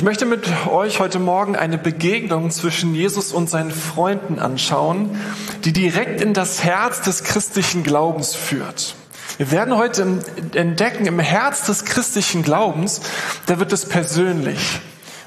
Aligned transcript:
Ich 0.00 0.02
möchte 0.02 0.24
mit 0.24 0.48
euch 0.66 0.98
heute 0.98 1.18
Morgen 1.18 1.56
eine 1.56 1.76
Begegnung 1.76 2.50
zwischen 2.50 2.94
Jesus 2.94 3.32
und 3.32 3.50
seinen 3.50 3.70
Freunden 3.70 4.38
anschauen, 4.38 5.20
die 5.64 5.74
direkt 5.74 6.22
in 6.22 6.32
das 6.32 6.64
Herz 6.64 7.02
des 7.02 7.22
christlichen 7.22 7.82
Glaubens 7.82 8.34
führt. 8.34 8.94
Wir 9.36 9.50
werden 9.50 9.76
heute 9.76 10.20
entdecken, 10.54 11.04
im 11.04 11.18
Herz 11.18 11.66
des 11.66 11.84
christlichen 11.84 12.42
Glaubens, 12.42 13.02
da 13.44 13.58
wird 13.58 13.74
es 13.74 13.84
persönlich, 13.84 14.80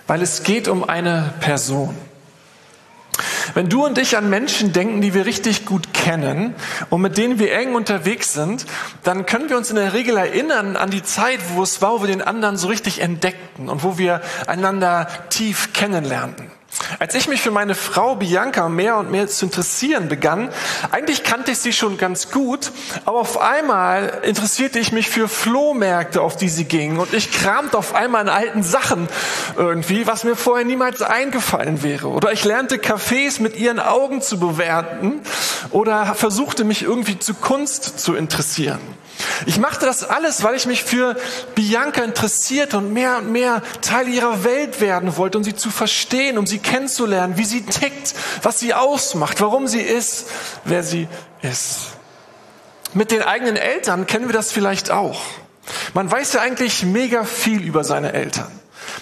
weil 0.07 0.23
es 0.23 0.41
geht 0.41 0.67
um 0.67 0.83
eine 0.83 1.33
Person. 1.39 1.93
Wenn 3.54 3.70
du 3.70 3.85
und 3.85 3.97
ich 3.97 4.17
an 4.17 4.29
Menschen 4.29 4.73
denken, 4.73 5.01
die 5.01 5.13
wir 5.13 5.25
richtig 5.25 5.65
gut 5.65 5.93
kennen 5.93 6.55
und 6.89 7.02
mit 7.02 7.17
denen 7.17 7.38
wir 7.38 7.53
eng 7.53 7.75
unterwegs 7.75 8.33
sind, 8.33 8.65
dann 9.03 9.25
können 9.25 9.49
wir 9.49 9.57
uns 9.57 9.70
in 9.70 9.75
der 9.75 9.93
Regel 9.93 10.17
erinnern 10.17 10.76
an 10.76 10.89
die 10.89 11.03
Zeit, 11.03 11.39
wo 11.53 11.62
es 11.62 11.81
war, 11.81 11.93
wo 11.93 12.02
wir 12.02 12.07
den 12.07 12.21
anderen 12.21 12.57
so 12.57 12.67
richtig 12.67 13.02
entdeckten 13.02 13.70
und 13.70 13.84
wo 13.84 13.98
wir 13.98 14.21
einander 14.48 15.07
tief 15.29 15.71
kennenlernten. 15.73 16.49
Als 17.00 17.16
ich 17.16 17.27
mich 17.27 17.41
für 17.41 17.52
meine 17.52 17.76
Frau 17.76 18.16
Bianca 18.16 18.70
mehr 18.70 18.98
und 18.98 19.12
mehr 19.12 19.27
zu 19.27 19.45
interessieren 19.45 20.09
begann, 20.09 20.50
eigentlich 20.91 21.23
kannte 21.23 21.52
ich 21.52 21.59
sie 21.59 21.73
schon 21.73 21.98
ganz 21.98 22.32
gut, 22.32 22.72
aber 23.05 23.20
auf 23.20 23.40
einmal 23.40 24.22
interessierte 24.23 24.80
ich 24.80 24.91
mich 24.91 25.09
für 25.09 25.27
Flohmärkte, 25.27 26.22
auf 26.22 26.36
die 26.36 26.49
sie 26.49 26.66
ging 26.66 26.98
und 26.98 27.13
ich 27.13 27.32
kramte 27.32 27.77
auf 27.77 27.96
einmal 27.96 28.23
in 28.23 28.30
alten 28.30 28.63
Sachen 28.63 29.08
irgendwie, 29.58 30.08
was 30.08 30.23
mir 30.23 30.36
vorher 30.36 30.66
niemals 30.66 31.02
eingefallen 31.02 31.84
wäre. 31.84 32.08
Oder 32.08 32.32
ich 32.32 32.44
lernte 32.44 32.77
Cafés 32.77 33.41
mit 33.41 33.58
ihren 33.58 33.80
Augen 33.80 34.21
zu 34.21 34.40
bewerten 34.40 35.21
oder 35.71 36.16
versuchte 36.16 36.63
mich 36.63 36.84
irgendwie 36.84 37.20
zu 37.20 37.34
Kunst 37.34 37.99
zu 37.99 38.16
interessieren. 38.16 38.80
Ich 39.45 39.59
machte 39.59 39.85
das 39.85 40.03
alles, 40.03 40.44
weil 40.44 40.55
ich 40.55 40.66
mich 40.66 40.84
für 40.84 41.16
Bianca 41.55 42.04
interessiert 42.04 42.74
und 42.74 42.93
mehr 42.93 43.18
und 43.18 43.32
mehr 43.32 43.62
Teil 43.82 44.07
ihrer 44.07 44.43
Welt 44.43 44.82
werden 44.82 45.18
wollte, 45.18 45.37
um 45.37 45.43
sie 45.43 45.55
zu 45.55 45.70
verstehen, 45.70 46.37
um 46.37 46.48
sie 46.48 46.60
kennenzulernen, 46.60 47.37
wie 47.37 47.46
sie 47.46 47.63
tickt, 47.65 48.13
was 48.41 48.60
sie 48.60 48.74
ausmacht, 48.74 49.41
warum 49.41 49.68
sie 49.68 49.82
ist, 49.82 50.27
wer 50.65 50.84
sie 50.84 51.07
ist. 51.41 51.93
Mit 52.93 53.12
den 53.12 53.24
eigenen 53.24 53.55
Eltern 53.55 54.07
kennen 54.07 54.27
wir 54.27 54.34
das 54.34 54.52
vielleicht 54.52 54.91
auch. 54.91 55.21
Man 55.93 56.09
weiß 56.09 56.34
ja 56.34 56.41
eigentlich 56.41 56.84
mega 56.84 57.24
viel 57.24 57.63
über 57.63 57.84
seine 57.84 58.13
Eltern. 58.13 58.52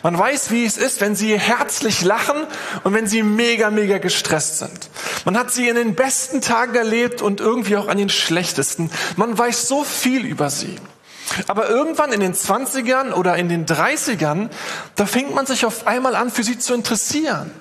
Man 0.03 0.17
weiß, 0.17 0.51
wie 0.51 0.65
es 0.65 0.77
ist, 0.77 1.01
wenn 1.01 1.15
sie 1.15 1.37
herzlich 1.37 2.03
lachen 2.03 2.47
und 2.83 2.93
wenn 2.93 3.07
sie 3.07 3.23
mega, 3.23 3.69
mega 3.69 3.97
gestresst 3.97 4.59
sind. 4.59 4.89
Man 5.25 5.37
hat 5.37 5.51
sie 5.51 5.67
in 5.67 5.75
den 5.75 5.95
besten 5.95 6.41
Tagen 6.41 6.75
erlebt 6.75 7.21
und 7.21 7.39
irgendwie 7.39 7.77
auch 7.77 7.87
an 7.87 7.97
den 7.97 8.09
schlechtesten. 8.09 8.89
Man 9.15 9.37
weiß 9.37 9.67
so 9.67 9.83
viel 9.83 10.25
über 10.25 10.49
sie. 10.49 10.75
Aber 11.47 11.69
irgendwann 11.69 12.11
in 12.11 12.19
den 12.19 12.33
20ern 12.33 13.13
oder 13.13 13.37
in 13.37 13.49
den 13.49 13.65
30ern, 13.65 14.49
da 14.95 15.05
fängt 15.05 15.33
man 15.33 15.45
sich 15.45 15.65
auf 15.65 15.87
einmal 15.87 16.15
an, 16.15 16.31
für 16.31 16.43
sie 16.43 16.57
zu 16.57 16.73
interessieren. 16.73 17.51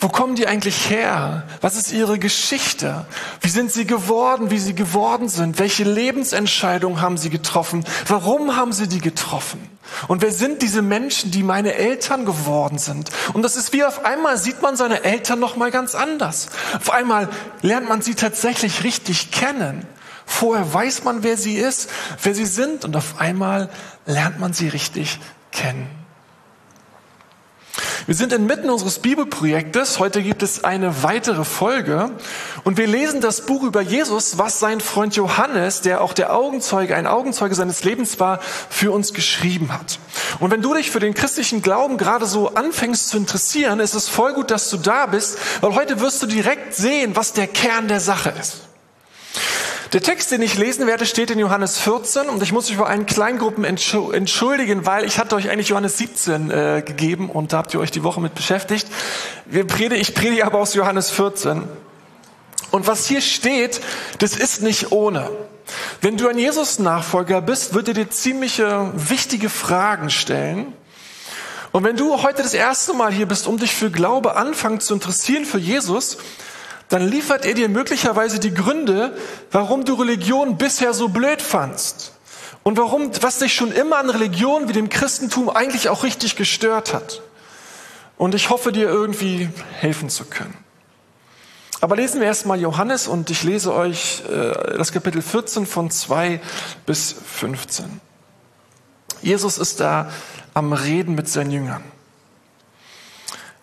Wo 0.00 0.08
kommen 0.08 0.36
die 0.36 0.46
eigentlich 0.46 0.90
her? 0.90 1.42
Was 1.60 1.74
ist 1.74 1.92
ihre 1.92 2.20
Geschichte? 2.20 3.04
Wie 3.40 3.48
sind 3.48 3.72
sie 3.72 3.84
geworden, 3.84 4.50
wie 4.50 4.58
sie 4.58 4.74
geworden 4.74 5.28
sind? 5.28 5.58
Welche 5.58 5.82
Lebensentscheidungen 5.82 7.00
haben 7.00 7.16
sie 7.16 7.30
getroffen? 7.30 7.84
Warum 8.06 8.54
haben 8.54 8.72
sie 8.72 8.86
die 8.86 9.00
getroffen? 9.00 9.58
Und 10.06 10.22
wer 10.22 10.30
sind 10.30 10.62
diese 10.62 10.82
Menschen, 10.82 11.32
die 11.32 11.42
meine 11.42 11.74
Eltern 11.74 12.26
geworden 12.26 12.78
sind? 12.78 13.10
Und 13.32 13.42
das 13.42 13.56
ist 13.56 13.72
wie 13.72 13.82
auf 13.82 14.04
einmal 14.04 14.38
sieht 14.38 14.62
man 14.62 14.76
seine 14.76 15.02
Eltern 15.02 15.40
noch 15.40 15.56
mal 15.56 15.72
ganz 15.72 15.96
anders. 15.96 16.48
Auf 16.76 16.92
einmal 16.92 17.28
lernt 17.62 17.88
man 17.88 18.00
sie 18.00 18.14
tatsächlich 18.14 18.84
richtig 18.84 19.32
kennen. 19.32 19.84
Vorher 20.26 20.72
weiß 20.72 21.02
man, 21.02 21.24
wer 21.24 21.36
sie 21.36 21.56
ist, 21.56 21.90
wer 22.22 22.34
sie 22.34 22.46
sind 22.46 22.84
und 22.84 22.94
auf 22.94 23.18
einmal 23.18 23.68
lernt 24.06 24.38
man 24.38 24.52
sie 24.52 24.68
richtig 24.68 25.18
kennen. 25.50 25.97
Wir 28.08 28.14
sind 28.14 28.32
inmitten 28.32 28.70
unseres 28.70 29.00
Bibelprojektes. 29.00 29.98
Heute 29.98 30.22
gibt 30.22 30.42
es 30.42 30.64
eine 30.64 31.02
weitere 31.02 31.44
Folge. 31.44 32.10
Und 32.64 32.78
wir 32.78 32.86
lesen 32.86 33.20
das 33.20 33.44
Buch 33.44 33.62
über 33.62 33.82
Jesus, 33.82 34.38
was 34.38 34.58
sein 34.58 34.80
Freund 34.80 35.14
Johannes, 35.14 35.82
der 35.82 36.00
auch 36.00 36.14
der 36.14 36.34
Augenzeuge, 36.34 36.96
ein 36.96 37.06
Augenzeuge 37.06 37.54
seines 37.54 37.84
Lebens 37.84 38.18
war, 38.18 38.40
für 38.70 38.92
uns 38.92 39.12
geschrieben 39.12 39.74
hat. 39.74 39.98
Und 40.40 40.50
wenn 40.50 40.62
du 40.62 40.72
dich 40.72 40.90
für 40.90 41.00
den 41.00 41.12
christlichen 41.12 41.60
Glauben 41.60 41.98
gerade 41.98 42.24
so 42.24 42.54
anfängst 42.54 43.10
zu 43.10 43.18
interessieren, 43.18 43.78
ist 43.78 43.92
es 43.92 44.08
voll 44.08 44.32
gut, 44.32 44.50
dass 44.50 44.70
du 44.70 44.78
da 44.78 45.04
bist, 45.04 45.36
weil 45.60 45.74
heute 45.74 46.00
wirst 46.00 46.22
du 46.22 46.26
direkt 46.26 46.74
sehen, 46.74 47.14
was 47.14 47.34
der 47.34 47.46
Kern 47.46 47.88
der 47.88 48.00
Sache 48.00 48.32
ist. 48.40 48.67
Der 49.94 50.02
Text, 50.02 50.30
den 50.32 50.42
ich 50.42 50.58
lesen 50.58 50.86
werde, 50.86 51.06
steht 51.06 51.30
in 51.30 51.38
Johannes 51.38 51.78
14 51.78 52.28
und 52.28 52.42
ich 52.42 52.52
muss 52.52 52.68
mich 52.68 52.76
vor 52.76 52.88
allen 52.88 53.06
Kleingruppen 53.06 53.64
entschuldigen, 53.64 54.84
weil 54.84 55.04
ich 55.04 55.18
hatte 55.18 55.34
euch 55.34 55.48
eigentlich 55.48 55.68
Johannes 55.68 55.96
17 55.96 56.50
äh, 56.50 56.82
gegeben 56.84 57.30
und 57.30 57.54
da 57.54 57.58
habt 57.58 57.72
ihr 57.72 57.80
euch 57.80 57.90
die 57.90 58.02
Woche 58.02 58.20
mit 58.20 58.34
beschäftigt. 58.34 58.86
Wir 59.46 59.66
predige, 59.66 59.98
ich 59.98 60.14
predige 60.14 60.44
aber 60.44 60.58
aus 60.58 60.74
Johannes 60.74 61.08
14. 61.10 61.62
Und 62.70 62.86
was 62.86 63.06
hier 63.06 63.22
steht, 63.22 63.80
das 64.18 64.36
ist 64.36 64.60
nicht 64.60 64.92
ohne. 64.92 65.30
Wenn 66.02 66.18
du 66.18 66.28
ein 66.28 66.36
Jesus-Nachfolger 66.36 67.40
bist, 67.40 67.72
wird 67.72 67.88
er 67.88 67.94
dir 67.94 68.10
ziemliche 68.10 68.92
wichtige 68.94 69.48
Fragen 69.48 70.10
stellen. 70.10 70.74
Und 71.72 71.84
wenn 71.84 71.96
du 71.96 72.22
heute 72.22 72.42
das 72.42 72.52
erste 72.52 72.92
Mal 72.92 73.10
hier 73.10 73.26
bist, 73.26 73.46
um 73.46 73.58
dich 73.58 73.74
für 73.74 73.90
Glaube 73.90 74.36
anfangen 74.36 74.80
zu 74.80 74.92
interessieren 74.92 75.46
für 75.46 75.58
Jesus, 75.58 76.18
dann 76.88 77.06
liefert 77.06 77.44
er 77.44 77.54
dir 77.54 77.68
möglicherweise 77.68 78.38
die 78.38 78.54
Gründe, 78.54 79.16
warum 79.50 79.84
du 79.84 79.94
Religion 79.94 80.56
bisher 80.56 80.94
so 80.94 81.08
blöd 81.08 81.42
fandst. 81.42 82.12
Und 82.62 82.76
warum, 82.76 83.10
was 83.22 83.38
dich 83.38 83.54
schon 83.54 83.72
immer 83.72 83.98
an 83.98 84.10
Religion 84.10 84.68
wie 84.68 84.72
dem 84.72 84.88
Christentum 84.88 85.48
eigentlich 85.48 85.88
auch 85.88 86.02
richtig 86.02 86.36
gestört 86.36 86.92
hat. 86.92 87.22
Und 88.16 88.34
ich 88.34 88.50
hoffe 88.50 88.72
dir 88.72 88.88
irgendwie 88.88 89.48
helfen 89.72 90.10
zu 90.10 90.24
können. 90.24 90.54
Aber 91.80 91.94
lesen 91.94 92.20
wir 92.20 92.26
erstmal 92.26 92.60
Johannes 92.60 93.06
und 93.06 93.30
ich 93.30 93.44
lese 93.44 93.72
euch 93.72 94.24
äh, 94.28 94.76
das 94.76 94.90
Kapitel 94.90 95.22
14 95.22 95.64
von 95.64 95.90
2 95.90 96.40
bis 96.86 97.12
15. 97.12 98.00
Jesus 99.22 99.58
ist 99.58 99.78
da 99.78 100.10
am 100.54 100.72
Reden 100.72 101.14
mit 101.14 101.28
seinen 101.28 101.52
Jüngern. 101.52 101.84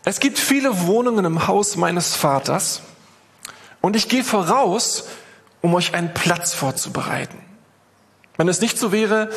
Es 0.05 0.19
gibt 0.19 0.39
viele 0.39 0.85
Wohnungen 0.87 1.25
im 1.25 1.47
Haus 1.47 1.75
meines 1.75 2.15
Vaters. 2.15 2.81
Und 3.85 3.96
ich 3.96 4.09
gehe 4.09 4.23
voraus, 4.23 5.03
um 5.62 5.75
euch 5.75 5.94
einen 5.94 6.12
Platz 6.12 6.56
vorzubereiten. 6.56 7.38
Wenn 8.35 8.47
es 8.47 8.59
nicht 8.59 8.79
so 8.79 8.91
wäre, 8.91 9.29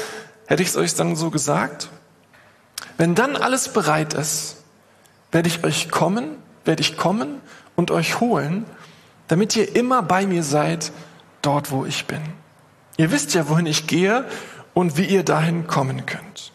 hätte 0.47 0.63
ich 0.63 0.71
es 0.71 0.77
euch 0.79 0.95
dann 0.95 1.17
so 1.17 1.29
gesagt. 1.29 1.91
Wenn 2.97 3.15
dann 3.15 3.37
alles 3.37 3.69
bereit 3.69 4.15
ist, 4.15 4.57
werde 5.33 5.49
ich 5.49 5.65
euch 5.65 5.91
kommen, 5.91 6.39
werde 6.65 6.81
ich 6.81 6.97
kommen 6.97 7.43
und 7.77 7.91
euch 7.91 8.21
holen, 8.21 8.65
damit 9.27 9.55
ihr 9.55 9.77
immer 9.77 10.03
bei 10.03 10.27
mir 10.27 10.43
seid, 10.43 10.93
dort 11.43 11.71
wo 11.71 11.85
ich 11.85 12.07
bin. 12.07 12.23
Ihr 12.97 13.11
wisst 13.11 13.35
ja, 13.35 13.51
wohin 13.51 13.67
ich 13.67 13.87
gehe 13.87 14.25
und 14.73 14.97
wie 14.97 15.05
ihr 15.05 15.25
dahin 15.25 15.67
kommen 15.67 16.07
könnt. 16.07 16.53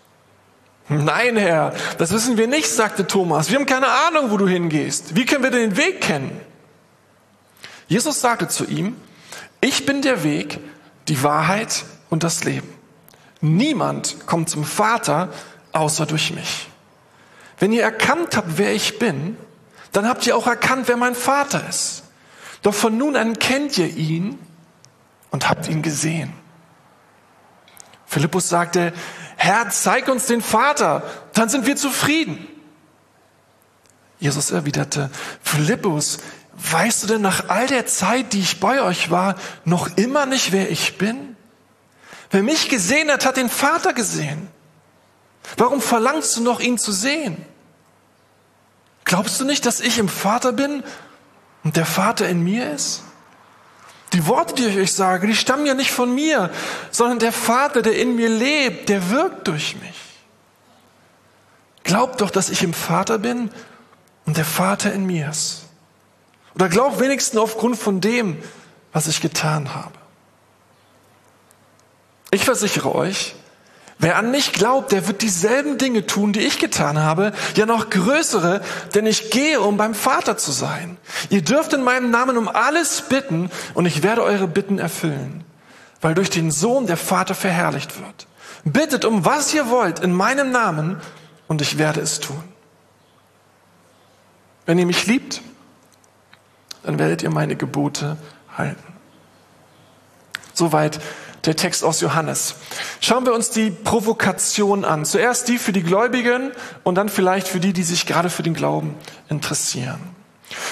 Nein, 0.90 1.38
Herr, 1.38 1.76
das 2.00 2.12
wissen 2.12 2.38
wir 2.38 2.48
nicht, 2.48 2.72
sagte 2.72 3.06
Thomas. 3.06 3.52
Wir 3.52 3.60
haben 3.60 3.68
keine 3.68 3.90
Ahnung, 4.08 4.32
wo 4.32 4.38
du 4.38 4.48
hingehst. 4.48 5.16
Wie 5.16 5.28
können 5.28 5.44
wir 5.44 5.52
den 5.52 5.78
Weg 5.78 6.02
kennen? 6.02 6.42
Jesus 7.88 8.22
sagte 8.22 8.48
zu 8.48 8.66
ihm, 8.66 8.96
ich 9.62 9.86
bin 9.86 10.02
der 10.02 10.24
Weg, 10.24 10.60
die 11.08 11.24
Wahrheit 11.24 11.86
und 12.10 12.24
das 12.24 12.44
Leben. 12.44 12.68
Niemand 13.42 14.26
kommt 14.26 14.50
zum 14.50 14.64
Vater 14.64 15.30
außer 15.74 16.06
durch 16.06 16.32
mich. 16.32 16.70
Wenn 17.60 17.72
ihr 17.72 17.84
erkannt 17.84 18.36
habt, 18.36 18.58
wer 18.58 18.74
ich 18.74 19.00
bin, 19.00 19.38
dann 19.92 20.08
habt 20.08 20.26
ihr 20.26 20.36
auch 20.36 20.48
erkannt, 20.48 20.88
wer 20.88 20.98
mein 20.98 21.16
Vater 21.16 21.68
ist. 21.70 22.04
Doch 22.62 22.74
von 22.74 22.98
nun 22.98 23.16
an 23.16 23.38
kennt 23.40 23.78
ihr 23.78 23.88
ihn 23.88 24.40
und 25.30 25.50
habt 25.50 25.68
ihn 25.68 25.82
gesehen. 25.82 26.34
Philippus 28.06 28.48
sagte, 28.50 28.94
Herr, 29.38 29.70
zeig 29.70 30.08
uns 30.08 30.28
den 30.28 30.42
Vater, 30.42 31.04
dann 31.34 31.50
sind 31.50 31.66
wir 31.66 31.76
zufrieden. 31.76 32.48
Jesus 34.20 34.52
erwiderte, 34.52 35.10
Philippus, 35.42 36.20
weißt 36.54 37.04
du 37.04 37.08
denn 37.08 37.22
nach 37.22 37.50
all 37.50 37.68
der 37.68 37.86
Zeit, 37.86 38.34
die 38.34 38.40
ich 38.40 38.60
bei 38.60 38.82
euch 38.82 39.10
war, 39.10 39.36
noch 39.66 39.98
immer 39.98 40.26
nicht, 40.26 40.52
wer 40.52 40.70
ich 40.70 40.98
bin? 40.98 41.36
Wer 42.30 42.44
mich 42.44 42.70
gesehen 42.70 43.12
hat, 43.12 43.26
hat 43.26 43.38
den 43.38 43.50
Vater 43.50 43.94
gesehen. 43.94 44.48
Warum 45.58 45.82
verlangst 45.82 46.38
du 46.38 46.42
noch, 46.42 46.60
ihn 46.60 46.78
zu 46.78 46.92
sehen? 46.92 47.38
Glaubst 49.06 49.40
du 49.40 49.46
nicht, 49.46 49.66
dass 49.66 49.80
ich 49.80 49.98
im 50.00 50.10
Vater 50.10 50.54
bin 50.54 50.84
und 51.64 51.76
der 51.76 51.86
Vater 51.86 52.28
in 52.30 52.44
mir 52.44 52.72
ist? 52.72 53.04
Die 54.14 54.28
Worte, 54.28 54.54
die 54.56 54.66
ich 54.66 54.78
euch 54.78 54.94
sage, 54.94 55.28
die 55.28 55.36
stammen 55.36 55.66
ja 55.66 55.74
nicht 55.74 55.92
von 55.92 56.14
mir, 56.14 56.52
sondern 56.92 57.20
der 57.20 57.34
Vater, 57.34 57.82
der 57.82 57.98
in 57.98 58.16
mir 58.16 58.30
lebt, 58.30 58.90
der 58.90 59.10
wirkt 59.10 59.48
durch 59.48 59.76
mich. 59.82 60.00
Glaubt 61.84 62.22
doch, 62.22 62.30
dass 62.30 62.50
ich 62.50 62.64
im 62.64 62.74
Vater 62.74 63.18
bin 63.18 63.50
und 64.26 64.38
der 64.38 64.46
Vater 64.46 64.94
in 64.94 65.06
mir 65.06 65.30
ist. 65.30 65.63
Oder 66.56 66.70
glaub 66.70 67.00
wenigstens 67.00 67.40
aufgrund 67.40 67.78
von 67.78 68.02
dem, 68.02 68.38
was 68.92 69.08
ich 69.08 69.22
getan 69.22 69.74
habe. 69.74 69.94
Ich 72.32 72.46
versichere 72.46 72.94
euch, 72.94 73.36
wer 74.00 74.18
an 74.18 74.32
mich 74.32 74.54
glaubt, 74.54 74.92
der 74.92 75.08
wird 75.08 75.22
dieselben 75.22 75.78
Dinge 75.78 76.06
tun, 76.06 76.34
die 76.34 76.42
ich 76.42 76.60
getan 76.60 77.00
habe, 77.00 77.32
ja 77.56 77.66
noch 77.66 77.90
größere, 77.90 78.62
denn 78.94 79.06
ich 79.06 79.30
gehe, 79.32 79.62
um 79.62 79.78
beim 79.78 79.94
Vater 79.94 80.38
zu 80.38 80.52
sein. 80.52 80.98
Ihr 81.30 81.44
dürft 81.44 81.74
in 81.74 81.84
meinem 81.84 82.12
Namen 82.12 82.38
um 82.38 82.48
alles 82.48 83.02
bitten 83.02 83.50
und 83.74 83.86
ich 83.86 84.04
werde 84.04 84.24
eure 84.24 84.48
Bitten 84.48 84.80
erfüllen, 84.80 85.44
weil 86.02 86.16
durch 86.16 86.30
den 86.30 86.52
Sohn 86.52 86.88
der 86.88 86.98
Vater 86.98 87.36
verherrlicht 87.36 88.00
wird. 88.00 88.28
Bittet 88.64 89.06
um 89.06 89.26
was 89.26 89.54
ihr 89.54 89.70
wollt 89.70 90.00
in 90.00 90.14
meinem 90.14 90.52
Namen 90.52 91.00
und 91.48 91.62
ich 91.62 91.78
werde 91.78 92.02
es 92.02 92.20
tun. 92.20 92.44
Wenn 94.66 94.80
ihr 94.80 94.86
mich 94.86 95.06
liebt, 95.06 95.42
dann 96.84 97.00
werdet 97.00 97.24
ihr 97.24 97.30
meine 97.30 97.56
Gebote 97.56 98.18
halten. 98.58 98.94
Soweit 100.54 101.00
der 101.46 101.56
Text 101.56 101.84
aus 101.84 102.00
Johannes. 102.00 102.56
Schauen 103.02 103.26
wir 103.26 103.34
uns 103.34 103.50
die 103.50 103.70
Provokation 103.70 104.86
an. 104.86 105.04
Zuerst 105.04 105.48
die 105.50 105.58
für 105.58 105.74
die 105.74 105.84
Gläubigen 105.84 106.52
und 106.84 106.96
dann 106.96 107.10
vielleicht 107.10 107.48
für 107.48 107.60
die, 107.60 107.74
die 107.74 107.84
sich 107.84 108.06
gerade 108.06 108.30
für 108.30 108.44
den 108.44 108.54
Glauben 108.54 108.96
interessieren. 109.30 110.00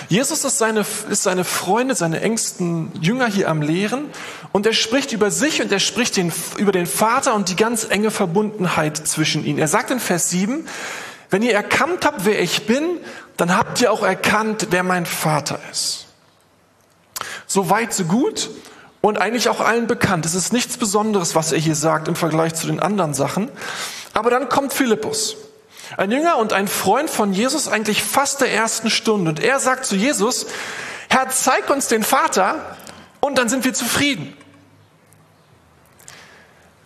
Jesus 0.09 0.45
ist 0.45 0.59
seine, 0.59 0.85
ist 1.09 1.23
seine 1.23 1.43
Freunde, 1.43 1.95
seine 1.95 2.21
engsten 2.21 2.91
Jünger 3.01 3.27
hier 3.27 3.49
am 3.49 3.61
Lehren 3.61 4.05
und 4.51 4.65
er 4.65 4.73
spricht 4.73 5.11
über 5.11 5.31
sich 5.31 5.61
und 5.61 5.71
er 5.71 5.79
spricht 5.79 6.17
den, 6.17 6.31
über 6.57 6.71
den 6.71 6.85
Vater 6.85 7.33
und 7.33 7.49
die 7.49 7.55
ganz 7.55 7.87
enge 7.89 8.11
Verbundenheit 8.11 8.95
zwischen 8.95 9.43
ihnen. 9.43 9.57
Er 9.57 9.67
sagt 9.67 9.89
in 9.89 9.99
Vers 9.99 10.29
7, 10.29 10.67
wenn 11.31 11.41
ihr 11.41 11.53
erkannt 11.53 12.05
habt, 12.05 12.25
wer 12.25 12.41
ich 12.41 12.67
bin, 12.67 12.83
dann 13.37 13.55
habt 13.57 13.81
ihr 13.81 13.91
auch 13.91 14.03
erkannt, 14.03 14.67
wer 14.71 14.83
mein 14.83 15.05
Vater 15.05 15.59
ist. 15.71 16.07
So 17.47 17.69
weit, 17.69 17.93
so 17.93 18.05
gut 18.05 18.49
und 19.01 19.17
eigentlich 19.17 19.49
auch 19.49 19.59
allen 19.59 19.87
bekannt. 19.87 20.25
Es 20.25 20.35
ist 20.35 20.53
nichts 20.53 20.77
Besonderes, 20.77 21.35
was 21.35 21.51
er 21.51 21.57
hier 21.57 21.75
sagt 21.75 22.07
im 22.07 22.15
Vergleich 22.15 22.53
zu 22.55 22.67
den 22.67 22.79
anderen 22.79 23.13
Sachen. 23.13 23.49
Aber 24.13 24.29
dann 24.29 24.47
kommt 24.49 24.73
Philippus, 24.73 25.35
ein 25.97 26.11
Jünger 26.11 26.37
und 26.37 26.53
ein 26.53 26.67
Freund 26.67 27.09
von 27.09 27.33
Jesus, 27.33 27.67
eigentlich 27.67 28.03
fast 28.03 28.41
der 28.41 28.53
ersten 28.53 28.89
Stunde. 28.89 29.31
Und 29.31 29.39
er 29.39 29.59
sagt 29.59 29.85
zu 29.85 29.95
Jesus, 29.95 30.45
Herr, 31.09 31.29
zeig 31.29 31.69
uns 31.69 31.87
den 31.87 32.03
Vater 32.03 32.77
und 33.19 33.37
dann 33.37 33.49
sind 33.49 33.65
wir 33.65 33.73
zufrieden. 33.73 34.37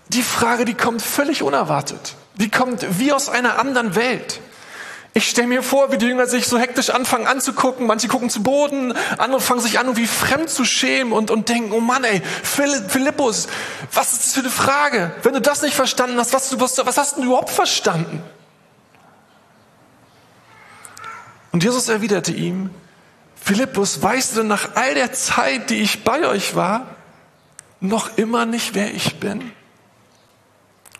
Die 0.07 0.23
Frage, 0.23 0.65
die 0.65 0.73
kommt 0.73 1.01
völlig 1.01 1.43
unerwartet. 1.43 2.15
Die 2.35 2.49
kommt 2.49 2.99
wie 2.99 3.11
aus 3.11 3.29
einer 3.29 3.59
anderen 3.59 3.95
Welt. 3.95 4.39
Ich 5.17 5.29
stelle 5.29 5.47
mir 5.47 5.63
vor, 5.63 5.93
wie 5.93 5.97
die 5.97 6.07
Jünger 6.07 6.27
sich 6.27 6.45
so 6.45 6.59
hektisch 6.59 6.89
anfangen 6.89 7.25
anzugucken. 7.25 7.87
Manche 7.87 8.09
gucken 8.09 8.29
zu 8.29 8.43
Boden, 8.43 8.93
andere 9.17 9.39
fangen 9.39 9.61
sich 9.61 9.79
an, 9.79 9.85
irgendwie 9.85 10.07
fremd 10.07 10.49
zu 10.49 10.65
schämen 10.65 11.13
und, 11.13 11.31
und 11.31 11.47
denken, 11.47 11.71
oh 11.71 11.79
Mann, 11.79 12.03
ey, 12.03 12.21
Philippus, 12.43 13.47
was 13.93 14.11
ist 14.11 14.25
das 14.25 14.33
für 14.33 14.41
eine 14.41 14.49
Frage? 14.49 15.15
Wenn 15.23 15.33
du 15.33 15.39
das 15.39 15.61
nicht 15.61 15.73
verstanden 15.73 16.17
hast, 16.17 16.33
was, 16.33 16.59
was, 16.59 16.85
was 16.85 16.97
hast 16.97 17.15
du 17.15 17.23
überhaupt 17.23 17.49
verstanden? 17.49 18.21
Und 21.53 21.63
Jesus 21.63 21.87
erwiderte 21.87 22.33
ihm, 22.33 22.69
Philippus, 23.41 24.01
weißt 24.01 24.33
du 24.33 24.39
denn 24.39 24.47
nach 24.47 24.75
all 24.75 24.95
der 24.95 25.13
Zeit, 25.13 25.69
die 25.69 25.81
ich 25.81 26.03
bei 26.03 26.27
euch 26.27 26.55
war, 26.55 26.87
noch 27.79 28.17
immer 28.17 28.45
nicht, 28.45 28.75
wer 28.75 28.93
ich 28.93 29.21
bin? 29.21 29.53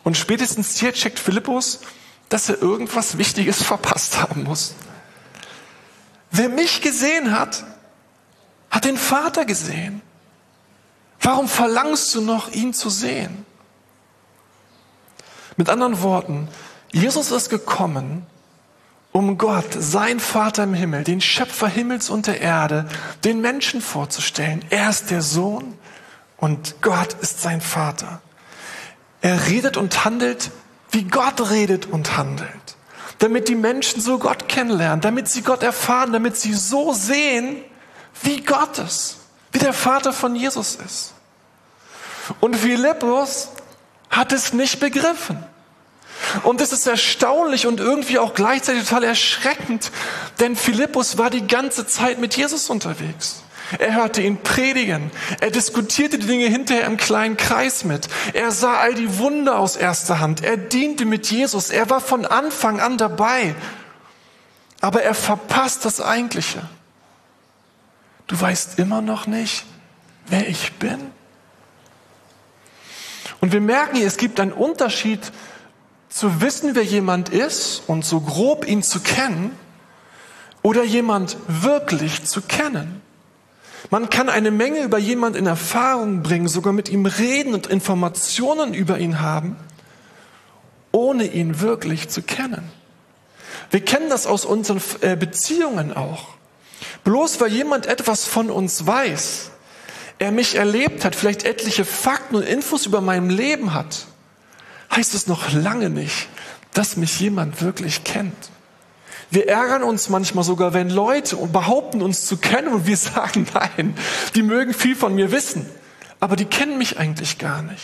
Und 0.05 0.15
spätestens 0.15 0.77
hier 0.77 0.93
checkt 0.93 1.19
Philippus, 1.19 1.81
dass 2.29 2.49
er 2.49 2.61
irgendwas 2.61 3.17
Wichtiges 3.17 3.63
verpasst 3.63 4.21
haben 4.21 4.43
muss. 4.43 4.75
Wer 6.31 6.49
mich 6.49 6.81
gesehen 6.81 7.31
hat, 7.31 7.63
hat 8.69 8.85
den 8.85 8.97
Vater 8.97 9.45
gesehen. 9.45 10.01
Warum 11.21 11.47
verlangst 11.47 12.13
du 12.13 12.21
noch, 12.21 12.51
ihn 12.51 12.73
zu 12.73 12.89
sehen? 12.89 13.45
Mit 15.57 15.69
anderen 15.69 16.01
Worten, 16.01 16.49
Jesus 16.91 17.31
ist 17.31 17.49
gekommen, 17.49 18.25
um 19.11 19.37
Gott, 19.37 19.67
sein 19.71 20.19
Vater 20.19 20.65
im 20.65 20.73
Himmel, 20.73 21.05
den 21.05 21.21
Schöpfer 21.21 21.69
Himmels 21.69 22.09
und 22.09 22.27
der 22.27 22.41
Erde, 22.41 22.85
den 23.23 23.39
Menschen 23.39 23.79
vorzustellen. 23.81 24.65
Er 24.69 24.89
ist 24.89 25.09
der 25.09 25.21
Sohn 25.21 25.73
und 26.35 26.81
Gott 26.81 27.13
ist 27.21 27.41
sein 27.41 27.61
Vater. 27.61 28.21
Er 29.21 29.47
redet 29.47 29.77
und 29.77 30.03
handelt 30.03 30.51
wie 30.95 31.03
Gott 31.03 31.51
redet 31.51 31.87
und 31.87 32.15
handelt, 32.15 32.77
damit 33.19 33.49
die 33.49 33.55
Menschen 33.55 33.99
so 33.99 34.17
Gott 34.17 34.47
kennenlernen, 34.47 35.01
damit 35.01 35.27
sie 35.27 35.41
Gott 35.41 35.61
erfahren, 35.61 36.13
damit 36.13 36.37
sie 36.37 36.53
so 36.53 36.93
sehen, 36.93 37.57
wie 38.23 38.41
Gott 38.41 38.79
ist, 38.79 39.17
wie 39.51 39.59
der 39.59 39.73
Vater 39.73 40.13
von 40.13 40.37
Jesus 40.37 40.75
ist. 40.75 41.13
Und 42.39 42.55
Philippus 42.55 43.49
hat 44.09 44.31
es 44.31 44.53
nicht 44.53 44.79
begriffen. 44.79 45.43
Und 46.43 46.61
es 46.61 46.71
ist 46.71 46.87
erstaunlich 46.87 47.67
und 47.67 47.81
irgendwie 47.81 48.17
auch 48.17 48.33
gleichzeitig 48.33 48.87
total 48.87 49.03
erschreckend, 49.03 49.91
denn 50.39 50.55
Philippus 50.55 51.17
war 51.17 51.29
die 51.29 51.45
ganze 51.45 51.85
Zeit 51.85 52.19
mit 52.19 52.37
Jesus 52.37 52.69
unterwegs. 52.69 53.43
Er 53.79 53.95
hörte 53.95 54.21
ihn 54.21 54.37
predigen. 54.37 55.11
Er 55.39 55.51
diskutierte 55.51 56.19
die 56.19 56.27
Dinge 56.27 56.47
hinterher 56.47 56.85
im 56.85 56.97
kleinen 56.97 57.37
Kreis 57.37 57.83
mit. 57.83 58.07
Er 58.33 58.51
sah 58.51 58.77
all 58.77 58.93
die 58.93 59.17
Wunder 59.17 59.57
aus 59.57 59.75
erster 59.75 60.19
Hand. 60.19 60.43
Er 60.43 60.57
diente 60.57 61.05
mit 61.05 61.29
Jesus. 61.31 61.69
Er 61.69 61.89
war 61.89 62.01
von 62.01 62.25
Anfang 62.25 62.79
an 62.79 62.97
dabei. 62.97 63.55
Aber 64.81 65.01
er 65.01 65.15
verpasst 65.15 65.85
das 65.85 66.01
Eigentliche. 66.01 66.61
Du 68.27 68.39
weißt 68.39 68.79
immer 68.79 69.01
noch 69.01 69.27
nicht, 69.27 69.65
wer 70.27 70.47
ich 70.47 70.73
bin. 70.73 71.11
Und 73.41 73.51
wir 73.51 73.61
merken 73.61 73.97
hier, 73.97 74.07
es 74.07 74.17
gibt 74.17 74.39
einen 74.39 74.53
Unterschied 74.53 75.19
zu 76.09 76.41
wissen, 76.41 76.75
wer 76.75 76.83
jemand 76.83 77.29
ist 77.29 77.83
und 77.87 78.05
so 78.05 78.21
grob 78.21 78.67
ihn 78.67 78.81
zu 78.81 79.01
kennen 79.01 79.57
oder 80.61 80.83
jemand 80.83 81.37
wirklich 81.47 82.23
zu 82.23 82.41
kennen. 82.41 83.01
Man 83.89 84.09
kann 84.09 84.29
eine 84.29 84.51
Menge 84.51 84.83
über 84.83 84.97
jemand 84.97 85.35
in 85.35 85.45
Erfahrung 85.45 86.23
bringen, 86.23 86.47
sogar 86.47 86.73
mit 86.73 86.89
ihm 86.89 87.05
reden 87.05 87.53
und 87.53 87.67
Informationen 87.67 88.73
über 88.73 88.97
ihn 88.97 89.21
haben, 89.21 89.55
ohne 90.91 91.25
ihn 91.25 91.59
wirklich 91.59 92.09
zu 92.09 92.21
kennen. 92.21 92.69
Wir 93.69 93.83
kennen 93.83 94.09
das 94.09 94.27
aus 94.27 94.45
unseren 94.45 94.81
äh, 95.01 95.15
Beziehungen 95.15 95.95
auch. 95.95 96.29
Bloß 97.03 97.39
weil 97.41 97.51
jemand 97.51 97.85
etwas 97.85 98.25
von 98.25 98.49
uns 98.49 98.85
weiß, 98.85 99.51
er 100.17 100.31
mich 100.31 100.55
erlebt 100.55 101.03
hat, 101.03 101.15
vielleicht 101.15 101.43
etliche 101.43 101.85
Fakten 101.85 102.35
und 102.35 102.43
Infos 102.43 102.85
über 102.85 103.01
mein 103.01 103.29
Leben 103.29 103.73
hat, 103.73 104.07
heißt 104.95 105.13
es 105.13 105.27
noch 105.27 105.51
lange 105.51 105.89
nicht, 105.89 106.27
dass 106.73 106.97
mich 106.97 107.19
jemand 107.19 107.61
wirklich 107.61 108.03
kennt. 108.03 108.35
Wir 109.31 109.47
ärgern 109.47 109.83
uns 109.83 110.09
manchmal 110.09 110.43
sogar, 110.43 110.73
wenn 110.73 110.89
Leute 110.89 111.35
behaupten, 111.35 112.01
uns 112.01 112.25
zu 112.25 112.37
kennen 112.37 112.69
und 112.69 112.87
wir 112.87 112.97
sagen, 112.97 113.47
nein, 113.53 113.95
die 114.35 114.43
mögen 114.43 114.73
viel 114.73 114.95
von 114.95 115.15
mir 115.15 115.31
wissen, 115.31 115.65
aber 116.19 116.35
die 116.35 116.45
kennen 116.45 116.77
mich 116.77 116.99
eigentlich 116.99 117.37
gar 117.37 117.61
nicht. 117.61 117.83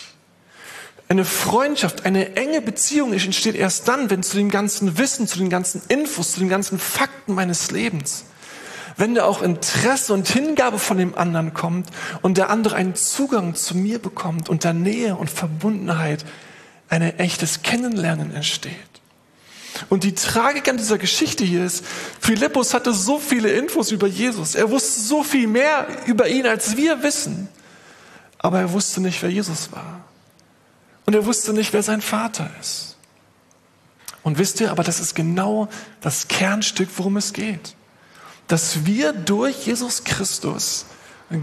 Eine 1.12 1.26
Freundschaft, 1.26 2.06
eine 2.06 2.38
enge 2.38 2.62
Beziehung 2.62 3.12
entsteht 3.12 3.56
erst 3.56 3.86
dann, 3.90 4.10
wenn 4.10 4.24
zu 4.24 4.38
dem 4.38 4.50
ganzen 4.50 4.98
Wissen, 4.98 5.28
zu 5.28 5.40
den 5.40 5.50
ganzen 5.50 5.82
Infos, 5.90 6.32
zu 6.32 6.40
den 6.40 6.48
ganzen 6.48 6.80
Fakten 6.80 7.34
meines 7.34 7.70
Lebens, 7.70 8.24
wenn 8.96 9.16
da 9.16 9.26
auch 9.26 9.42
Interesse 9.42 10.14
und 10.14 10.30
Hingabe 10.30 10.80
von 10.80 10.98
dem 10.98 11.18
anderen 11.18 11.54
kommt 11.54 11.90
und 12.22 12.38
der 12.38 12.50
andere 12.50 12.76
einen 12.76 12.96
Zugang 12.96 13.56
zu 13.56 13.76
mir 13.76 14.00
bekommt 14.00 14.48
und 14.48 14.64
da 14.64 14.72
Nähe 14.72 15.18
und 15.18 15.30
Verbundenheit, 15.30 16.24
ein 16.88 17.02
echtes 17.02 17.62
Kennenlernen 17.62 18.34
entsteht. 18.34 18.91
Und 19.90 20.04
die 20.04 20.16
Tragik 20.16 20.68
an 20.68 20.78
dieser 20.78 20.98
Geschichte 20.98 21.44
hier 21.44 21.66
ist, 21.66 21.84
Philippus 22.20 22.74
hatte 22.74 22.94
so 22.94 23.20
viele 23.20 23.52
Infos 23.52 23.92
über 23.92 24.08
Jesus. 24.08 24.56
Er 24.56 24.70
wusste 24.70 25.00
so 25.00 25.24
viel 25.24 25.48
mehr 25.48 25.88
über 26.06 26.28
ihn, 26.28 26.46
als 26.46 26.78
wir 26.78 27.04
wissen. 27.04 27.48
Aber 28.38 28.60
er 28.60 28.72
wusste 28.74 29.02
nicht, 29.02 29.22
wer 29.22 29.30
Jesus 29.30 29.72
war. 29.72 30.02
Und 31.06 31.14
er 31.14 31.26
wusste 31.26 31.54
nicht, 31.54 31.74
wer 31.74 31.84
sein 31.84 32.02
Vater 32.02 32.50
ist. 32.60 32.96
Und 34.24 34.38
wisst 34.38 34.60
ihr, 34.62 34.72
aber 34.72 34.84
das 34.84 35.00
ist 35.00 35.16
genau 35.16 35.68
das 36.02 36.28
Kernstück, 36.28 36.90
worum 36.98 37.18
es 37.18 37.34
geht. 37.34 37.76
Dass 38.48 38.86
wir 38.86 39.14
durch 39.14 39.66
Jesus 39.66 40.04
Christus 40.04 40.86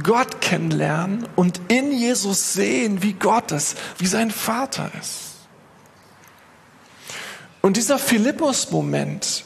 Gott 0.03 0.41
kennenlernen 0.41 1.27
und 1.35 1.61
in 1.69 1.93
Jesus 1.93 2.53
sehen, 2.53 3.03
wie 3.03 3.15
Gott 3.15 3.53
ist, 3.53 3.77
wie 3.99 4.07
sein 4.07 4.31
Vater 4.31 4.91
ist. 5.01 5.28
Und 7.69 7.77
dieser 7.77 7.99
Philippus-Moment, 7.99 9.45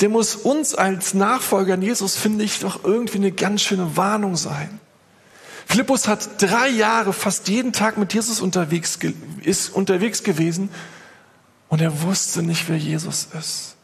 der 0.00 0.08
muss 0.08 0.36
uns 0.36 0.74
als 0.74 1.12
Nachfolger 1.12 1.74
an 1.74 1.82
Jesus, 1.82 2.16
finde 2.16 2.42
ich, 2.42 2.60
doch 2.60 2.82
irgendwie 2.82 3.18
eine 3.18 3.30
ganz 3.30 3.60
schöne 3.60 3.94
Warnung 3.94 4.36
sein. 4.36 4.80
Philippus 5.66 6.08
hat 6.08 6.40
drei 6.40 6.70
Jahre 6.70 7.12
fast 7.12 7.46
jeden 7.48 7.74
Tag 7.74 7.98
mit 7.98 8.14
Jesus 8.14 8.40
unterwegs, 8.40 8.98
ist 9.42 9.68
unterwegs 9.68 10.22
gewesen 10.22 10.70
und 11.68 11.82
er 11.82 12.00
wusste 12.00 12.42
nicht, 12.42 12.70
wer 12.70 12.78
Jesus 12.78 13.28
ist. 13.38 13.76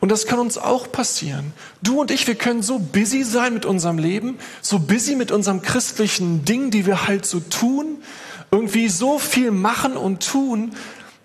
Und 0.00 0.08
das 0.08 0.26
kann 0.26 0.40
uns 0.40 0.58
auch 0.58 0.90
passieren. 0.90 1.52
Du 1.82 2.00
und 2.00 2.10
ich, 2.10 2.26
wir 2.26 2.34
können 2.34 2.64
so 2.64 2.80
busy 2.80 3.22
sein 3.22 3.54
mit 3.54 3.64
unserem 3.64 3.98
Leben, 3.98 4.38
so 4.60 4.80
busy 4.80 5.14
mit 5.14 5.30
unserem 5.30 5.62
christlichen 5.62 6.44
Ding, 6.44 6.72
die 6.72 6.84
wir 6.84 7.06
halt 7.06 7.26
so 7.26 7.38
tun, 7.38 8.02
irgendwie 8.50 8.88
so 8.88 9.20
viel 9.20 9.52
machen 9.52 9.96
und 9.96 10.26
tun, 10.26 10.72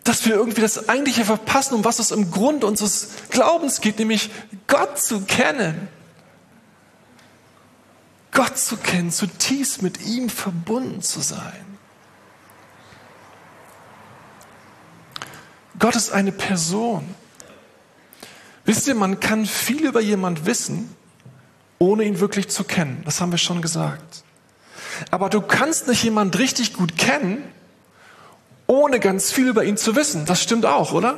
dass 0.04 0.26
wir 0.26 0.36
irgendwie 0.36 0.62
das 0.62 0.90
eigentliche 0.90 1.26
verpassen, 1.26 1.76
um 1.76 1.86
was 1.86 2.00
es 2.00 2.12
im 2.12 2.32
Grund 2.32 2.64
unseres 2.64 3.10
Glaubens 3.30 3.82
geht, 3.82 4.00
nämlich 4.00 4.30
Gott 4.68 5.00
zu 5.00 5.22
kennen. 5.22 5.88
Gott 8.32 8.58
zu 8.58 8.78
kennen, 8.78 9.12
zutiefst 9.12 9.82
mit 9.82 10.06
ihm 10.06 10.30
verbunden 10.30 11.02
zu 11.02 11.22
sein. 11.22 11.66
Gott 15.78 15.96
ist 15.96 16.12
eine 16.12 16.32
Person. 16.32 17.16
Wisst 18.66 18.88
ihr, 18.88 18.96
man 18.96 19.20
kann 19.20 19.46
viel 19.46 19.86
über 19.86 20.02
jemand 20.02 20.46
wissen, 20.46 20.94
ohne 21.80 22.04
ihn 22.04 22.20
wirklich 22.20 22.50
zu 22.50 22.64
kennen. 22.64 23.02
Das 23.06 23.22
haben 23.22 23.32
wir 23.32 23.38
schon 23.38 23.62
gesagt. 23.62 24.24
Aber 25.12 25.30
du 25.30 25.42
kannst 25.42 25.88
nicht 25.88 26.04
jemand 26.04 26.38
richtig 26.38 26.74
gut 26.74 26.98
kennen, 26.98 27.44
ohne 28.70 29.00
ganz 29.00 29.32
viel 29.32 29.48
über 29.48 29.64
ihn 29.64 29.78
zu 29.78 29.96
wissen. 29.96 30.26
Das 30.26 30.44
stimmt 30.44 30.68
auch, 30.68 30.94
oder? 30.94 31.18